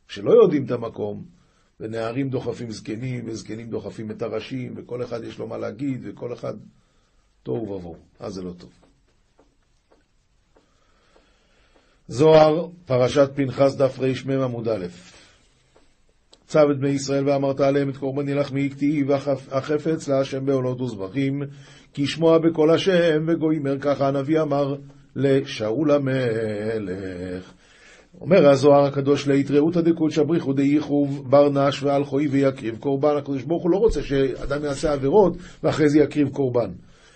כשלא 0.07 0.31
יודעים 0.31 0.65
את 0.65 0.71
המקום, 0.71 1.25
ונערים 1.79 2.29
דוחפים 2.29 2.71
זקנים, 2.71 3.23
וזקנים 3.27 3.69
דוחפים 3.69 4.11
את 4.11 4.21
הראשים, 4.21 4.73
וכל 4.77 5.03
אחד 5.03 5.23
יש 5.23 5.39
לו 5.39 5.47
מה 5.47 5.57
להגיד, 5.57 6.01
וכל 6.03 6.33
אחד 6.33 6.53
תוהו 7.43 7.69
ובוהו. 7.69 7.97
אז 8.19 8.33
זה 8.33 8.41
לא 8.41 8.51
טוב. 8.57 8.71
זוהר, 12.07 12.67
פרשת 12.85 13.29
פנחס, 13.35 13.75
דף 13.75 13.99
רמ 13.99 14.41
עמוד 14.41 14.67
א' 14.67 14.87
צו 16.53 16.71
את 16.71 16.79
בני 16.79 16.89
ישראל 16.89 17.29
ואמרת 17.29 17.59
עליהם 17.59 17.89
את 17.89 17.97
קורבני 17.97 18.33
לחמי 18.33 18.69
כתיב 18.69 19.09
והחפץ 19.09 20.07
להשם 20.07 20.45
בעולות 20.45 20.81
וזבחים 20.81 21.43
כי 21.93 22.07
שמוע 22.07 22.37
בקול 22.37 22.71
השם 22.71 23.25
וגוימר 23.27 23.79
ככה 23.79 24.07
הנביא 24.07 24.41
אמר 24.41 24.75
לשאול 25.15 25.91
המלך. 25.91 27.53
אומר 28.21 28.49
הזוהר 28.49 28.85
הקדוש 28.85 29.27
להתראות 29.27 29.75
הדקות 29.75 30.11
שבריחו 30.11 30.53
דייחוב 30.53 31.29
בר 31.29 31.49
נש 31.49 31.83
ועל 31.83 32.03
חוי 32.03 32.27
ויקריב 32.27 32.77
קורבן. 32.79 33.17
הקדוש 33.17 33.43
ברוך 33.43 33.63
הוא 33.63 33.71
לא 33.71 33.77
רוצה 33.77 34.01
שאדם 34.01 34.63
יעשה 34.63 34.93
עבירות 34.93 35.37
ואחרי 35.63 35.89
זה 35.89 35.99
יקריב 35.99 36.29
קורבן. 36.29 36.69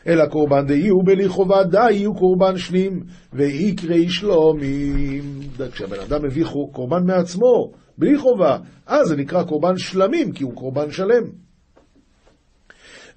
אלא 0.07 0.25
קורבן 0.25 0.67
דהיו 0.67 1.01
בלי 1.05 1.27
חובה 1.27 1.63
די 1.63 1.91
יהיו 1.91 2.13
קורבן 2.13 2.57
שלים 2.57 3.03
ויקרי 3.33 4.09
שלומים. 4.09 5.23
כשהבן 5.71 5.99
אדם 5.99 6.25
מביא 6.25 6.45
קורבן 6.71 7.05
מעצמו, 7.05 7.71
בלי 7.97 8.17
חובה, 8.17 8.57
אז 8.87 9.07
זה 9.07 9.15
נקרא 9.15 9.43
קורבן 9.43 9.77
שלמים, 9.77 10.31
כי 10.31 10.43
הוא 10.43 10.53
קורבן 10.53 10.91
שלם. 10.91 11.23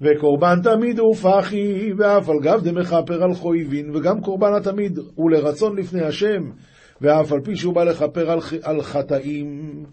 וקורבן 0.01 0.61
תמיד 0.63 0.99
הוא 0.99 1.15
פחי, 1.15 1.93
ואף 1.97 2.29
על 2.29 2.39
גב 2.41 2.61
דמכפר 2.63 3.23
על 3.23 3.33
חויבין, 3.33 3.95
וגם 3.95 4.21
קורבן 4.21 4.53
התמיד 4.53 4.99
הוא 5.15 5.31
לרצון 5.31 5.77
לפני 5.77 6.01
השם, 6.01 6.41
ואף 7.01 7.31
על 7.31 7.39
פי 7.41 7.55
שהוא 7.55 7.73
בא 7.73 7.83
לכפר 7.83 8.31
על, 8.31 8.39
על 8.63 8.81
חטאים, 8.81 9.83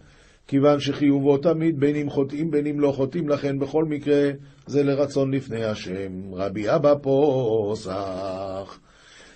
כיוון 0.46 0.80
שחיובו 0.80 1.36
תמיד, 1.36 1.80
בין 1.80 1.96
אם 1.96 2.10
חוטאים 2.10 2.50
בין 2.50 2.66
אם 2.66 2.80
לא 2.80 2.92
חוטאים, 2.92 3.28
לכן 3.28 3.58
בכל 3.58 3.84
מקרה 3.84 4.30
זה 4.66 4.82
לרצון 4.82 5.34
לפני 5.34 5.64
השם. 5.64 6.34
רבי 6.34 6.74
אבא 6.74 6.94
פוסח, 7.02 8.80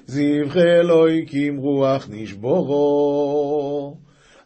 זבחי 0.06 0.80
אלוהי 0.80 1.26
קים 1.26 1.56
רוח 1.56 2.08
נשבורו. 2.10 3.96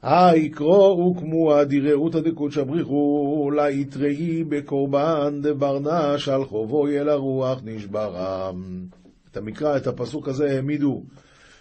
היקרו 0.03 1.15
וכמוה 1.17 1.65
דיראות 1.65 2.15
הדקות 2.15 2.53
שבריחו, 2.53 3.51
ליתראי 3.57 4.45
בקורבן 4.45 5.41
דברנש 5.43 6.29
על 6.29 6.45
חובו 6.45 6.89
אל 6.89 7.09
הרוח 7.09 7.61
נשברם. 7.65 8.87
את 9.31 9.37
המקרא, 9.37 9.77
את 9.77 9.87
הפסוק 9.87 10.29
הזה 10.29 10.51
העמידו, 10.51 11.03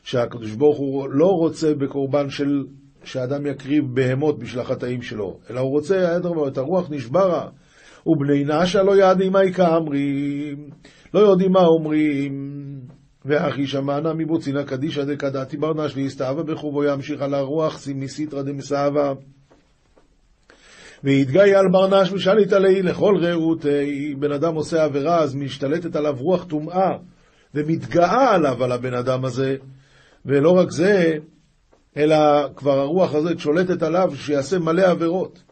שהקדוש 0.06 0.52
ברוך 0.52 0.78
הוא 0.78 1.10
לא 1.10 1.26
רוצה 1.26 1.74
בקורבן 1.74 2.30
של, 2.30 2.64
שאדם 3.04 3.46
יקריב 3.46 3.84
בהמות 3.94 4.40
בשביל 4.40 4.62
החטאים 4.62 5.02
שלו, 5.02 5.40
אלא 5.50 5.60
הוא 5.60 5.70
רוצה, 5.70 6.18
את 6.48 6.58
הרוח 6.58 6.88
נשברה. 6.90 7.50
ובני 8.08 8.44
נשה 8.44 8.84
לא 8.84 8.98
ידעים 8.98 9.32
מה 9.32 9.52
כאמרים, 9.54 10.70
לא 11.14 11.20
יודעים 11.20 11.52
מה 11.52 11.66
אומרים. 11.66 12.56
ואחי 13.26 13.68
שמענה 13.68 14.14
מבוצינא 14.14 14.64
קדישא 14.64 15.04
דקדתי 15.04 15.58
ברנש 15.58 15.98
להסתאווה 15.98 16.44
בחובו 16.44 16.84
ימשיך 16.84 17.22
על 17.22 17.34
הרוח 17.34 17.88
מסיתרא 17.96 18.42
דמסאווה. 18.42 19.14
והתגאי 21.04 21.56
על 21.56 21.66
ברנש 21.72 22.12
ושליט 22.12 22.54
עלי 22.54 22.82
לכל 22.82 23.16
רעותי. 23.22 24.16
בן 24.20 24.32
אדם 24.32 24.56
עושה 24.56 24.84
עבירה, 24.84 25.20
אז 25.20 25.36
משתלטת 25.36 25.96
עליו 25.96 26.16
רוח 26.20 26.44
טומאה, 26.44 26.92
ומתגאה 27.56 28.36
עליו, 28.36 28.64
על 28.64 28.72
הבן 28.72 28.94
אדם 28.94 29.26
הזה. 29.26 29.56
ולא 30.26 30.52
רק 30.52 30.72
זה, 30.72 31.18
אלא 31.98 32.16
כבר 32.56 32.80
הרוח 32.80 33.16
הזאת 33.16 33.40
שולטת 33.40 33.84
עליו 33.84 34.12
שיעשה 34.16 34.60
מלא 34.60 34.82
עבירות. 34.82 35.44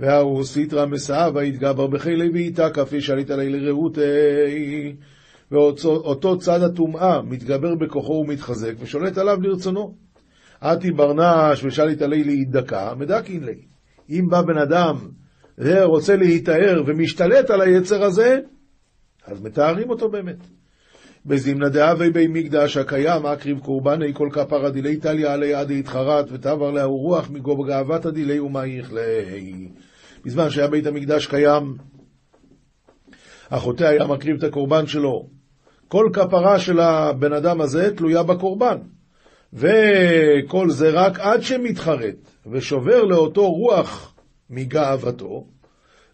וההוא 0.00 0.44
סיטרא 0.44 0.86
מסעבה 0.86 1.44
יתגבר 1.44 1.86
בחילי 1.86 2.30
ואיתה 2.30 2.70
כפי 2.70 3.00
שליט 3.00 3.30
עלי 3.30 3.50
לרעותי. 3.50 4.96
ואותו 5.50 6.38
צד 6.38 6.62
הטומאה 6.62 7.22
מתגבר 7.22 7.74
בכוחו 7.74 8.12
ומתחזק 8.12 8.72
ושולט 8.78 9.18
עליו 9.18 9.42
לרצונו. 9.42 9.94
עתי 10.60 10.90
ברנש 10.90 11.64
ושליט 11.64 12.02
עלי 12.02 12.24
להידקה, 12.24 12.94
מדכין 12.94 13.44
לי. 13.44 13.54
אם 14.10 14.28
בא 14.30 14.42
בן 14.42 14.58
אדם 14.58 14.96
ורוצה 15.58 16.16
להיטהר 16.16 16.82
ומשתלט 16.86 17.50
על 17.50 17.60
היצר 17.60 18.04
הזה, 18.04 18.40
אז 19.26 19.42
מתארים 19.42 19.90
אותו 19.90 20.08
באמת. 20.08 20.36
בזימנה 21.26 21.68
דאבי 21.68 22.10
בי 22.10 22.26
מקדש 22.26 22.76
הקיים, 22.76 23.26
אקריב 23.26 23.58
קורבני 23.58 24.14
כל 24.14 24.28
כפרה 24.32 24.70
דילי 24.70 24.96
טליה 24.96 25.32
עלי 25.32 25.54
עדי 25.54 25.78
התחרת, 25.78 26.26
ותעבר 26.32 26.70
להוא 26.70 27.00
רוח 27.00 27.30
מגוב 27.30 27.66
גאוות 27.66 28.06
הדילי 28.06 28.40
ומה 28.40 28.66
יכלי. 28.66 29.68
בזמן 30.24 30.50
שהיה 30.50 30.68
בית 30.68 30.86
המקדש 30.86 31.26
קיים, 31.26 31.74
החוטא 33.50 33.84
היה 33.84 34.06
מקריב 34.06 34.36
את 34.36 34.44
הקורבן 34.44 34.86
שלו. 34.86 35.28
כל 35.88 36.10
כפרה 36.12 36.58
של 36.58 36.80
הבן 36.80 37.32
אדם 37.32 37.60
הזה 37.60 37.96
תלויה 37.96 38.22
בקורבן. 38.22 38.78
וכל 39.52 40.70
זה 40.70 40.90
רק 40.90 41.20
עד 41.20 41.42
שמתחרט 41.42 42.16
ושובר 42.52 43.02
לאותו 43.02 43.50
רוח 43.50 44.14
מגאוותו, 44.50 45.46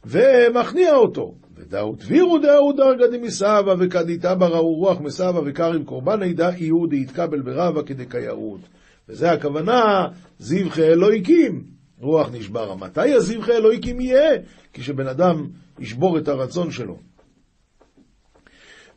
ומכניע 0.05 0.95
אותו. 0.95 1.35
ודאו 1.63 1.95
דבירו 1.95 2.39
דאו 2.39 2.73
דרגא 2.73 3.07
דמסבא 3.07 3.75
וכדיתא 3.79 4.35
בראו 4.35 4.75
רוח 4.75 5.01
מסבא 5.01 5.41
וקריב 5.45 5.85
קורבן 5.85 6.23
עדה 6.23 6.55
איהו 6.55 6.87
דהתקבל 6.87 7.41
ברבא 7.41 7.83
כדקיירות. 7.83 8.61
וזה 9.09 9.33
הכוונה, 9.33 10.09
זבחי 10.39 10.83
אלוהיקים, 10.83 11.65
רוח 12.01 12.31
נשברה. 12.33 12.77
מתי 12.77 13.13
הזבחי 13.13 13.53
אלוהיקים 13.53 14.01
יהיה? 14.01 14.31
כשבן 14.73 15.07
אדם 15.07 15.47
ישבור 15.79 16.19
את 16.19 16.29
הרצון 16.29 16.71
שלו. 16.71 16.97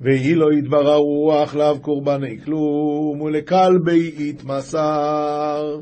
ויהי 0.01 0.35
לו 0.35 0.51
יתברא 0.51 0.95
רוח 0.95 1.55
לאו 1.55 1.79
קורבני 1.79 2.39
כלום, 2.45 3.21
ולכלבי 3.21 4.13
יתמסר. 4.17 5.79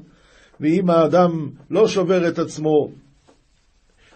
ואם 0.59 0.89
האדם 0.89 1.49
לא 1.69 1.87
שובר 1.87 2.27
את 2.27 2.39
עצמו, 2.39 2.89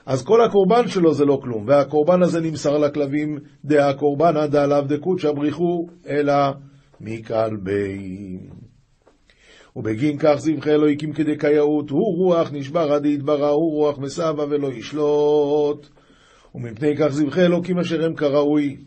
אז 0.08 0.24
כל 0.24 0.42
הקורבן 0.42 0.88
שלו 0.88 1.14
זה 1.14 1.26
לא 1.26 1.40
כלום, 1.44 1.68
והקורבן 1.68 2.24
הזה 2.24 2.42
נמסר 2.42 2.78
לכלבים, 2.78 3.40
דעה 3.66 3.94
קורבנא 3.94 4.46
דעליו 4.46 4.84
דקודשא 4.88 5.32
בריחו, 5.32 5.88
אלא 6.08 6.34
מכלבי. 7.02 8.40
ובגין 9.76 10.18
כך 10.20 10.36
זבחי 10.38 10.72
אלוהיקים 10.72 11.14
כדקייאות, 11.14 11.90
הוא 11.90 12.18
רוח 12.18 12.50
נשבר 12.54 12.94
עד 12.94 13.06
יתברא, 13.06 13.50
הוא 13.50 13.72
רוח 13.74 14.00
מסבא 14.00 14.44
ולא 14.50 14.68
ישלוט. 14.68 15.88
ומפני 16.56 16.98
כך 16.98 17.08
זבחי 17.08 17.42
אלוקים 17.42 17.80
אשר 17.80 18.06
הם 18.06 18.16
כראוי. 18.16 18.78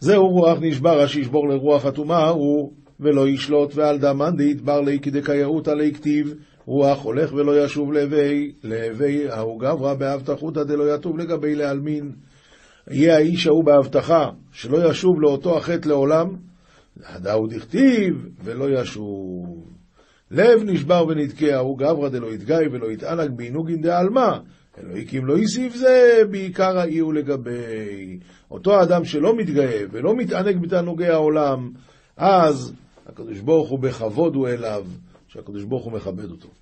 זהו 0.00 0.28
רוח 0.28 0.58
נשבר, 0.60 1.06
שישבור 1.06 1.48
לרוח 1.48 1.84
הטומאה 1.86 2.28
הוא, 2.28 2.72
ולא 3.00 3.28
ישלוט, 3.28 3.72
ועל 3.74 3.98
דמן 3.98 4.36
דהתבר 4.36 4.80
לי 4.80 5.00
כדקייאות 5.00 5.68
עלי 5.68 5.94
כתיב, 5.94 6.34
רוח 6.70 7.02
הולך 7.02 7.32
ולא 7.32 7.64
ישוב 7.64 7.92
להווי, 7.92 8.52
להווי 8.64 9.30
ההוא 9.30 9.60
גברא 9.60 9.94
בהבטחותא 9.94 10.62
דלא 10.62 10.94
יטוב 10.94 11.18
לגבי 11.18 11.54
לעלמין. 11.54 12.12
יהיה 12.90 13.16
האיש 13.16 13.46
ההוא 13.46 13.64
בהבטחה, 13.64 14.30
שלא 14.52 14.90
ישוב 14.90 15.20
לאותו 15.20 15.56
החטא 15.56 15.88
לעולם, 15.88 16.26
הדאו 17.06 17.46
דכתיב, 17.46 18.28
ולא 18.44 18.80
ישוב. 18.80 19.70
לב 20.30 20.62
נשבר 20.64 21.06
ונתקע, 21.08 21.58
הוא 21.58 21.78
גברא 21.78 22.08
דלא 22.08 22.34
יתגאי 22.34 22.68
ולא 22.72 22.92
יתענג 22.92 23.36
בעינוגין 23.36 23.80
דעלמא. 23.80 24.38
אלוהיקים 24.78 25.26
לא 25.26 25.34
יוסיף 25.38 25.74
זה, 25.76 26.22
בעיקר 26.30 26.78
האי 26.78 26.98
הוא 26.98 27.14
לגבי. 27.14 28.18
אותו 28.50 28.82
אדם 28.82 29.04
שלא 29.04 29.36
מתגאה 29.36 29.82
ולא 29.90 30.16
מתענג 30.16 30.62
בתענוגי 30.62 31.06
העולם, 31.06 31.70
אז 32.16 32.72
הקדוש 33.06 33.40
ברוך 33.40 33.70
הוא 33.70 33.78
בכבוד 33.78 34.34
הוא 34.34 34.48
אליו, 34.48 34.84
שהקדוש 35.28 35.64
ברוך 35.64 35.84
הוא 35.84 35.92
מכבד 35.92 36.30
אותו. 36.30 36.59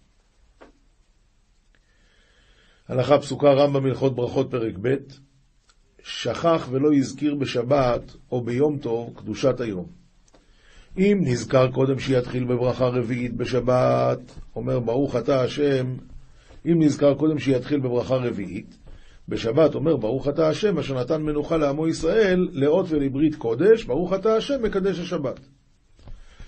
הלכה 2.89 3.19
פסוקה 3.19 3.53
רמב"ם 3.53 3.87
הלכות 3.87 4.15
ברכות 4.15 4.51
פרק 4.51 4.75
ב' 4.81 4.95
שכח 6.03 6.69
ולא 6.71 6.93
הזכיר 6.95 7.35
בשבת 7.35 8.17
או 8.33 8.41
ביום 8.41 8.79
טוב 8.79 9.13
קדושת 9.17 9.61
היום. 9.61 9.87
אם 10.99 11.19
נזכר 11.21 11.71
קודם 11.71 11.99
שיתחיל 11.99 12.45
בברכה 12.45 12.87
רביעית 12.87 13.37
בשבת, 13.37 14.19
אומר 14.57 14.81
ברוך 14.81 15.17
אתה 15.17 15.43
השם, 15.43 15.95
אם 16.67 16.83
נזכר 16.83 17.15
קודם 17.15 17.39
שיתחיל 17.39 17.81
בברכה 17.81 18.15
רביעית, 18.15 18.79
בשבת 19.29 19.75
אומר 19.75 19.97
ברוך 19.97 20.29
אתה 20.29 20.49
השם 20.49 20.79
אשר 20.79 21.01
נתן 21.01 21.23
מנוחה 21.23 21.57
לעמו 21.57 21.89
ישראל 21.89 22.49
לאות 22.53 22.87
ולברית 22.89 23.35
קודש, 23.35 23.85
ברוך 23.85 24.13
אתה 24.13 24.37
השם 24.37 24.63
מקדש 24.63 24.99
השבת. 24.99 25.41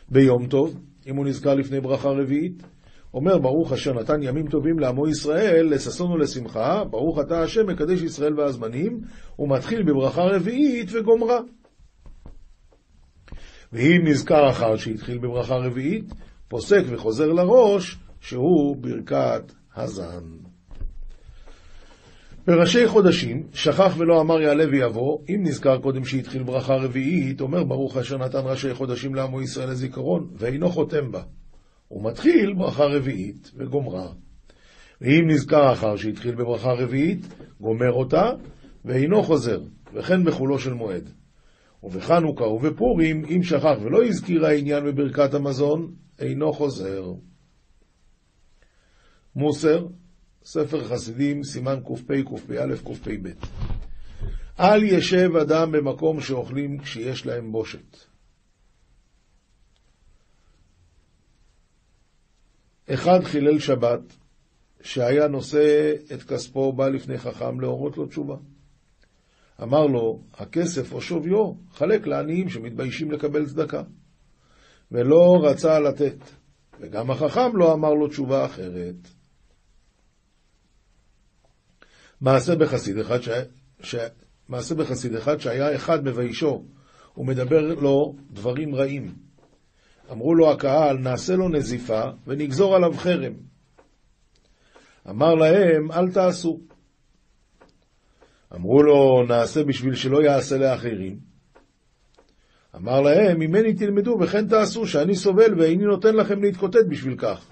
ביום 0.08 0.46
טוב, 0.46 0.80
אם 1.06 1.16
הוא 1.16 1.26
נזכר 1.26 1.54
לפני 1.54 1.80
ברכה 1.80 2.08
רביעית, 2.08 2.62
אומר 3.14 3.38
ברוך 3.38 3.72
אשר 3.72 3.92
נתן 3.92 4.22
ימים 4.22 4.48
טובים 4.48 4.78
לעמו 4.78 5.08
ישראל, 5.08 5.66
לששון 5.70 6.12
ולשמחה, 6.12 6.84
ברוך 6.84 7.20
אתה 7.20 7.42
השם 7.42 7.66
מקדש 7.66 8.02
ישראל 8.02 8.40
והזמנים, 8.40 9.00
ומתחיל 9.38 9.82
בברכה 9.82 10.22
רביעית 10.22 10.88
וגומרה. 10.92 11.40
ואם 13.72 14.00
נזכר 14.04 14.50
אחר 14.50 14.76
שהתחיל 14.76 15.18
בברכה 15.18 15.54
רביעית, 15.54 16.04
פוסק 16.48 16.82
וחוזר 16.86 17.32
לראש, 17.32 17.98
שהוא 18.20 18.76
ברכת 18.76 19.52
הזן. 19.76 20.24
בראשי 22.46 22.86
חודשים, 22.88 23.46
שכח 23.52 23.94
ולא 23.98 24.20
אמר 24.20 24.40
יעלה 24.40 24.64
ויבוא, 24.70 25.18
אם 25.28 25.40
נזכר 25.42 25.78
קודם 25.78 26.04
שהתחיל 26.04 26.42
ברכה 26.42 26.74
רביעית, 26.74 27.40
אומר 27.40 27.64
ברוך 27.64 27.96
אשר 27.96 28.18
נתן 28.18 28.40
ראשי 28.44 28.74
חודשים 28.74 29.14
לעמו 29.14 29.42
ישראל 29.42 29.70
לזיכרון, 29.70 30.30
ואינו 30.36 30.70
חותם 30.70 31.12
בה. 31.12 31.22
הוא 31.90 32.10
מתחיל 32.10 32.54
ברכה 32.54 32.84
רביעית 32.84 33.50
וגומרה. 33.56 34.12
ואם 35.00 35.24
נזכר 35.26 35.72
אחר 35.72 35.96
שהתחיל 35.96 36.34
בברכה 36.34 36.72
רביעית, 36.72 37.26
גומר 37.60 37.92
אותה, 37.92 38.30
ואינו 38.84 39.22
חוזר, 39.22 39.60
וכן 39.94 40.24
בחולו 40.24 40.58
של 40.58 40.72
מועד. 40.72 41.10
ובחנוכה 41.82 42.44
ובפורים, 42.44 43.24
אם 43.24 43.42
שכח 43.42 43.76
ולא 43.82 44.04
הזכיר 44.04 44.46
העניין 44.46 44.84
בברכת 44.84 45.34
המזון, 45.34 45.94
אינו 46.18 46.52
חוזר. 46.52 47.12
מוסר, 49.36 49.86
ספר 50.44 50.84
חסידים, 50.84 51.42
סימן 51.42 51.80
קפ"א, 51.84 52.22
קפ"א, 52.22 52.76
קפ"ב. 52.84 53.28
אל 54.60 54.84
ישב 54.84 55.36
אדם 55.42 55.72
במקום 55.72 56.20
שאוכלים 56.20 56.78
כשיש 56.78 57.26
להם 57.26 57.52
בושת. 57.52 58.09
אחד 62.94 63.24
חילל 63.24 63.58
שבת, 63.58 64.00
שהיה 64.82 65.28
נושא 65.28 65.92
את 66.14 66.22
כספו, 66.22 66.72
בא 66.72 66.88
לפני 66.88 67.18
חכם 67.18 67.60
להורות 67.60 67.96
לו 67.96 68.06
תשובה. 68.06 68.36
אמר 69.62 69.86
לו, 69.86 70.22
הכסף 70.34 70.92
או 70.92 71.00
שוויו, 71.00 71.52
חלק 71.72 72.06
לעניים 72.06 72.48
שמתביישים 72.48 73.10
לקבל 73.10 73.46
צדקה. 73.46 73.82
ולא 74.92 75.38
רצה 75.42 75.80
לתת, 75.80 76.16
וגם 76.80 77.10
החכם 77.10 77.56
לא 77.56 77.72
אמר 77.72 77.94
לו 77.94 78.08
תשובה 78.08 78.44
אחרת. 78.44 78.94
מעשה 82.20 82.56
בחסיד 82.56 82.98
אחד, 82.98 83.20
ש... 83.20 83.28
ש... 83.82 83.94
מעשה 84.48 84.74
בחסיד 84.74 85.14
אחד 85.14 85.40
שהיה 85.40 85.76
אחד 85.76 86.04
מביישו, 86.04 86.64
ומדבר 87.16 87.74
לו 87.74 88.16
דברים 88.30 88.74
רעים. 88.74 89.14
אמרו 90.12 90.34
לו 90.34 90.50
הקהל, 90.50 90.98
נעשה 90.98 91.36
לו 91.36 91.48
נזיפה 91.48 92.02
ונגזור 92.26 92.76
עליו 92.76 92.92
חרם. 92.96 93.32
אמר 95.10 95.34
להם, 95.34 95.92
אל 95.92 96.10
תעשו. 96.10 96.60
אמרו 98.54 98.82
לו, 98.82 99.24
נעשה 99.28 99.64
בשביל 99.64 99.94
שלא 99.94 100.22
יעשה 100.22 100.58
לאחרים. 100.58 101.18
אמר 102.76 103.00
להם, 103.00 103.38
ממני 103.38 103.74
תלמדו 103.74 104.18
וכן 104.20 104.48
תעשו, 104.48 104.86
שאני 104.86 105.14
סובל 105.14 105.60
ואיני 105.60 105.84
נותן 105.84 106.16
לכם 106.16 106.42
להתקוטט 106.42 106.86
בשביל 106.88 107.14
כך. 107.18 107.46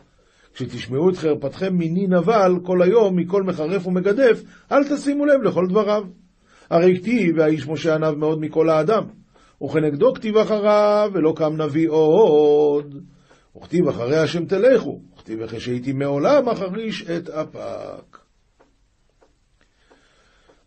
כשתשמעו 0.54 1.10
את 1.10 1.16
חרפתכם 1.16 1.74
מני 1.78 2.06
נבל 2.06 2.52
כל 2.62 2.82
היום, 2.82 3.16
מכל 3.16 3.42
מחרף 3.42 3.86
ומגדף, 3.86 4.42
אל 4.72 4.88
תשימו 4.88 5.26
לב 5.26 5.42
לכל 5.42 5.66
דבריו. 5.66 6.04
הרי 6.70 6.98
כתיב, 6.98 7.38
והאיש 7.38 7.68
משה 7.68 7.94
עניו 7.94 8.14
מאוד 8.16 8.40
מכל 8.40 8.68
האדם. 8.68 9.04
וכנגדו 9.64 10.14
כתיב 10.14 10.36
אחריו, 10.36 11.10
ולא 11.14 11.32
קם 11.36 11.62
נביא 11.62 11.88
עוד. 11.88 13.04
וכתיב 13.56 13.88
אחרי 13.88 14.16
השם 14.16 14.46
תלכו, 14.46 15.00
וכתיב 15.14 15.42
אחרי 15.42 15.60
שהייתי 15.60 15.92
מעולם 15.92 16.48
אחריש 16.48 17.02
את 17.10 17.28
אפק. 17.28 18.18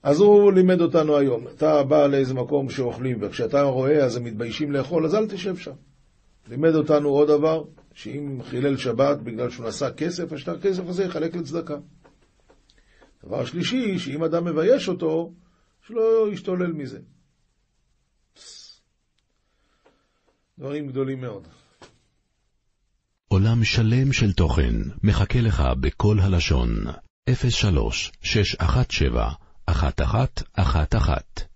אז 0.04 0.20
הוא 0.20 0.54
לימד 0.54 0.82
אותנו 0.82 1.18
היום. 1.18 1.48
אתה 1.48 1.84
בא 1.84 2.08
לאיזה 2.08 2.34
מקום 2.34 2.70
שאוכלים, 2.70 3.18
וכשאתה 3.22 3.62
רואה 3.62 4.04
אז 4.06 4.16
הם 4.18 4.24
מתביישים 4.24 4.72
לאכול, 4.72 5.06
אז 5.06 5.16
אל 5.16 5.28
תשב 5.28 5.58
שם. 5.58 5.74
לימד 6.50 6.76
אותנו 6.76 7.10
עוד 7.10 7.28
דבר, 7.28 7.64
שאם 7.94 8.40
חילל 8.44 8.78
שבת 8.78 9.18
בגלל 9.18 9.50
שהוא 9.50 9.68
נשא 9.68 9.90
כסף, 9.98 10.34
אז 10.34 10.42
את 10.42 10.48
הכסף 10.48 10.88
הזה 10.88 11.04
יחלק 11.04 11.36
לצדקה. 11.36 11.78
דבר 13.26 13.46
שלישי, 13.46 14.00
שאם 14.00 14.24
אדם 14.24 14.46
מבייש 14.46 14.90
אותו, 14.90 15.32
שלא 15.88 16.28
ישתולל 16.32 16.72
מזה. 16.74 17.00
דברים 20.60 20.88
גדולים 20.88 21.22
מאוד. 21.22 21.48
עולם 23.28 23.64
שלם 23.64 24.14
של 24.14 24.34
תוכן 24.34 24.74
מחכה 25.04 25.42
לך 25.42 25.64
בכל 25.80 26.20
הלשון, 26.20 26.70
03 27.50 28.12
617 28.22 29.34
1111 29.70 31.51